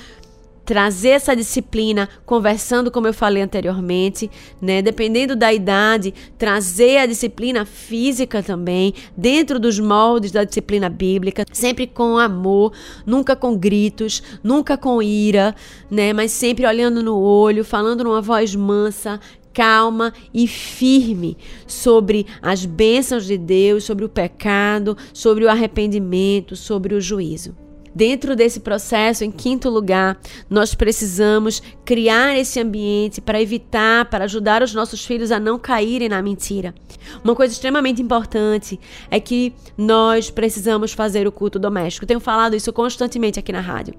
trazer 0.67 1.11
essa 1.11 1.33
disciplina, 1.33 2.09
conversando 2.25 2.91
como 2.91 3.07
eu 3.07 3.13
falei 3.13 3.41
anteriormente, 3.41 4.29
né? 4.61 4.81
Dependendo 4.81 5.33
da 5.33 5.53
idade, 5.53 6.13
trazer 6.37 6.97
a 6.97 7.05
disciplina 7.05 7.63
física 7.63 8.43
também, 8.43 8.93
dentro 9.15 9.61
dos 9.61 9.79
moldes 9.79 10.29
da 10.29 10.43
disciplina 10.43 10.89
bíblica, 10.89 11.45
sempre 11.53 11.87
com 11.87 12.17
amor, 12.17 12.73
nunca 13.05 13.33
com 13.33 13.57
gritos, 13.57 14.21
nunca 14.43 14.77
com 14.77 15.01
ira, 15.01 15.55
né? 15.89 16.11
Mas 16.11 16.33
sempre 16.33 16.65
olhando 16.65 17.01
no 17.01 17.17
olho, 17.17 17.63
falando 17.63 18.03
numa 18.03 18.21
voz 18.21 18.53
mansa, 18.53 19.21
calma 19.53 20.13
e 20.33 20.49
firme 20.49 21.37
sobre 21.65 22.27
as 22.41 22.65
bênçãos 22.65 23.25
de 23.25 23.37
Deus, 23.37 23.85
sobre 23.85 24.03
o 24.03 24.09
pecado, 24.09 24.97
sobre 25.13 25.45
o 25.45 25.49
arrependimento, 25.49 26.57
sobre 26.57 26.93
o 26.93 26.99
juízo. 26.99 27.66
Dentro 27.97 28.35
desse 28.35 28.59
processo, 28.59 29.23
em 29.23 29.31
quinto 29.31 29.71
lugar, 29.71 30.19
nós 30.47 30.75
precisamos 30.75 31.63
criar 31.83 32.37
esse 32.37 32.59
ambiente 32.59 33.19
para 33.19 33.41
evitar, 33.41 34.05
para 34.05 34.25
ajudar 34.25 34.61
os 34.61 34.71
nossos 34.71 35.03
filhos 35.03 35.31
a 35.31 35.39
não 35.39 35.57
caírem 35.57 36.07
na 36.07 36.21
mentira. 36.21 36.75
Uma 37.23 37.33
coisa 37.33 37.55
extremamente 37.55 37.99
importante 37.99 38.79
é 39.09 39.19
que 39.19 39.51
nós 39.75 40.29
precisamos 40.29 40.91
fazer 40.91 41.25
o 41.25 41.31
culto 41.31 41.57
doméstico. 41.57 42.03
Eu 42.03 42.07
tenho 42.07 42.19
falado 42.19 42.55
isso 42.55 42.71
constantemente 42.71 43.39
aqui 43.39 43.51
na 43.51 43.61
rádio 43.61 43.95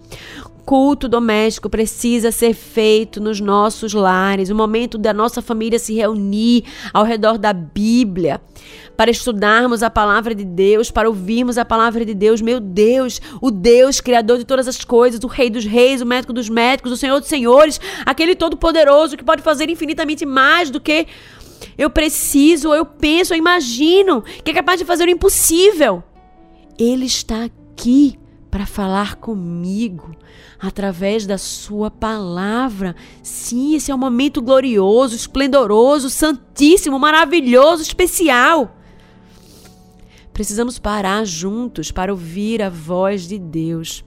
culto 0.69 1.09
doméstico 1.09 1.71
precisa 1.71 2.31
ser 2.31 2.53
feito 2.53 3.23
nos 3.23 3.41
nossos 3.41 3.95
lares, 3.95 4.51
o 4.51 4.55
momento 4.55 4.99
da 4.99 5.15
nossa 5.15 5.41
família 5.41 5.79
se 5.79 5.95
reunir 5.95 6.63
ao 6.93 7.05
redor 7.05 7.39
da 7.39 7.55
Bíblia, 7.55 8.39
para 8.99 9.13
estudarmos 9.13 9.85
a 9.85 9.89
palavra 9.89 10.35
de 10.35 10.45
Deus, 10.45 10.91
para 10.91 11.09
ouvirmos 11.09 11.57
a 11.57 11.65
palavra 11.65 12.05
de 12.05 12.15
Deus. 12.15 12.41
Meu 12.41 12.59
Deus, 12.59 13.21
o 13.41 13.49
Deus 13.49 14.01
criador 14.01 14.39
de 14.39 14.45
todas 14.45 14.67
as 14.67 14.83
coisas, 14.83 15.23
o 15.23 15.29
Rei 15.29 15.49
dos 15.49 15.65
Reis, 15.65 16.03
o 16.03 16.07
Médico 16.07 16.33
dos 16.33 16.49
Médicos, 16.49 16.91
o 16.91 16.97
Senhor 16.97 17.21
dos 17.21 17.29
Senhores, 17.29 17.81
aquele 18.05 18.35
todo-poderoso 18.35 19.17
que 19.17 19.23
pode 19.23 19.41
fazer 19.41 19.71
infinitamente 19.71 20.27
mais 20.27 20.69
do 20.69 20.81
que 20.81 21.07
eu 21.79 21.89
preciso, 21.89 22.75
eu 22.75 22.85
penso, 22.85 23.33
eu 23.33 23.39
imagino, 23.39 24.25
que 24.43 24.51
é 24.51 24.55
capaz 24.55 24.81
de 24.81 24.85
fazer 24.85 25.07
o 25.07 25.11
impossível. 25.11 26.03
Ele 26.77 27.07
está 27.07 27.45
aqui 27.45 28.19
para 28.51 28.67
falar 28.67 29.15
comigo 29.15 30.11
através 30.59 31.25
da 31.25 31.39
Sua 31.39 31.89
palavra. 31.89 32.97
Sim, 33.23 33.77
esse 33.77 33.93
é 33.93 33.95
um 33.95 33.99
momento 33.99 34.43
glorioso, 34.43 35.15
esplendoroso, 35.15 36.11
santíssimo, 36.11 36.99
maravilhoso, 36.99 37.81
especial. 37.81 38.75
Precisamos 40.39 40.79
parar 40.79 41.27
juntos 41.27 41.91
para 41.91 42.13
ouvir 42.13 42.63
a 42.63 42.71
voz 42.71 43.27
de 43.27 43.41
Deus. 43.41 44.05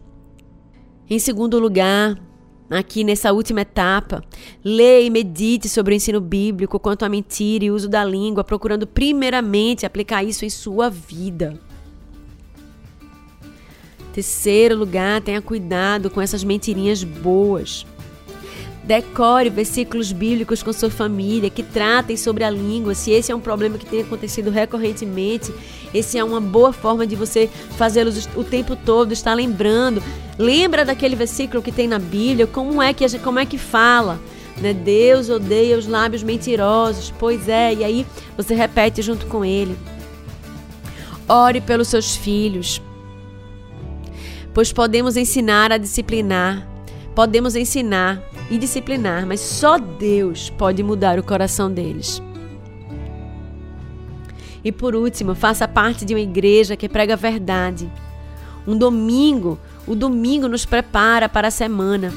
Em 1.10 1.20
segundo 1.20 1.60
lugar, 1.60 2.18
aqui 2.70 3.04
nessa 3.04 3.34
última 3.34 3.60
etapa, 3.60 4.24
leia 4.64 5.06
e 5.06 5.10
medite 5.10 5.68
sobre 5.68 5.94
o 5.94 5.98
ensino 5.98 6.22
bíblico 6.22 6.80
quanto 6.80 7.04
à 7.04 7.10
mentira 7.10 7.66
e 7.66 7.70
uso 7.70 7.90
da 7.90 8.06
língua, 8.06 8.46
procurando 8.46 8.88
primeiramente 8.88 9.86
aplicar 9.86 10.24
isso 10.24 10.46
em 10.46 10.50
sua 10.50 10.90
vida. 10.90 11.60
Terceiro 14.14 14.78
lugar, 14.78 15.20
tenha 15.20 15.42
cuidado 15.42 16.10
com 16.10 16.22
essas 16.22 16.46
mentirinhas 16.46 17.04
boas. 17.04 17.86
Decore 18.92 19.50
versículos 19.50 20.12
bíblicos 20.12 20.62
com 20.62 20.74
sua 20.74 20.90
família 20.90 21.50
que 21.50 21.64
tratem 21.64 22.18
sobre 22.18 22.44
a 22.44 22.50
língua. 22.50 22.94
Se 22.94 23.10
esse 23.10 23.32
é 23.32 23.36
um 23.36 23.40
problema 23.40 23.78
que 23.78 23.86
tem 23.86 24.02
acontecido 24.02 24.52
recorrentemente, 24.52 25.54
esse 25.94 26.18
é 26.18 26.24
uma 26.26 26.42
boa 26.42 26.74
forma 26.74 27.08
de 27.08 27.16
você 27.16 27.50
fazê-los 27.78 28.28
o 28.36 28.44
tempo 28.44 28.76
todo, 28.76 29.14
estar 29.14 29.34
lembrando. 29.34 30.04
Lembra 30.38 30.84
daquele 30.84 31.16
versículo 31.16 31.64
que 31.64 31.72
tem 31.72 31.88
na 31.88 32.00
Bíblia? 32.00 32.46
Como 32.46 32.82
é 32.82 32.94
que, 32.94 33.18
como 33.20 33.40
é 33.40 33.46
que 33.46 33.58
fala? 33.58 34.20
Né? 34.58 34.74
Deus 34.74 35.30
odeia 35.30 35.78
os 35.78 35.88
lábios 35.88 36.22
mentirosos. 36.22 37.14
Pois 37.18 37.48
é, 37.48 37.74
e 37.74 37.86
aí 37.86 38.06
você 38.36 38.54
repete 38.54 39.02
junto 39.02 39.26
com 39.28 39.46
ele. 39.46 39.78
Ore 41.30 41.62
pelos 41.62 41.88
seus 41.88 42.18
filhos 42.18 42.82
pois 44.54 44.74
podemos 44.74 45.16
ensinar 45.16 45.72
a 45.72 45.78
disciplinar, 45.78 46.68
podemos 47.16 47.56
ensinar 47.56 48.22
e 48.52 48.58
disciplinar, 48.58 49.26
mas 49.26 49.40
só 49.40 49.78
Deus 49.78 50.50
pode 50.50 50.84
mudar 50.84 51.18
o 51.18 51.24
coração 51.24 51.72
deles. 51.72 52.22
E 54.62 54.72
por 54.74 54.94
último, 54.94 55.34
faça 55.34 55.68
parte 55.68 56.04
de 56.04 56.14
uma 56.14 56.20
igreja 56.20 56.76
que 56.76 56.90
prega 56.90 57.14
a 57.14 57.18
verdade. 57.18 57.90
Um 58.68 58.78
domingo, 58.78 59.58
o 59.88 59.96
domingo 59.96 60.50
nos 60.50 60.66
prepara 60.66 61.30
para 61.30 61.48
a 61.48 61.52
semana. 61.52 62.14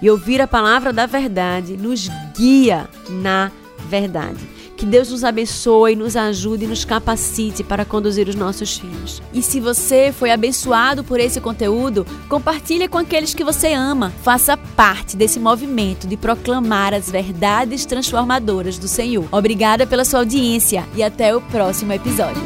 E 0.00 0.10
ouvir 0.10 0.40
a 0.40 0.48
palavra 0.48 0.90
da 0.92 1.04
verdade 1.04 1.76
nos 1.76 2.08
guia 2.34 2.88
na 3.08 3.52
verdade. 3.88 4.51
Que 4.82 4.86
Deus 4.86 5.12
nos 5.12 5.22
abençoe, 5.22 5.94
nos 5.94 6.16
ajude 6.16 6.64
e 6.64 6.66
nos 6.66 6.84
capacite 6.84 7.62
para 7.62 7.84
conduzir 7.84 8.26
os 8.26 8.34
nossos 8.34 8.78
filhos. 8.78 9.22
E 9.32 9.40
se 9.40 9.60
você 9.60 10.10
foi 10.12 10.32
abençoado 10.32 11.04
por 11.04 11.20
esse 11.20 11.40
conteúdo, 11.40 12.04
compartilhe 12.28 12.88
com 12.88 12.98
aqueles 12.98 13.32
que 13.32 13.44
você 13.44 13.74
ama. 13.74 14.12
Faça 14.24 14.56
parte 14.56 15.16
desse 15.16 15.38
movimento 15.38 16.08
de 16.08 16.16
proclamar 16.16 16.94
as 16.94 17.08
verdades 17.08 17.86
transformadoras 17.86 18.76
do 18.76 18.88
Senhor. 18.88 19.24
Obrigada 19.30 19.86
pela 19.86 20.04
sua 20.04 20.18
audiência 20.18 20.84
e 20.96 21.02
até 21.04 21.32
o 21.32 21.40
próximo 21.40 21.92
episódio. 21.92 22.42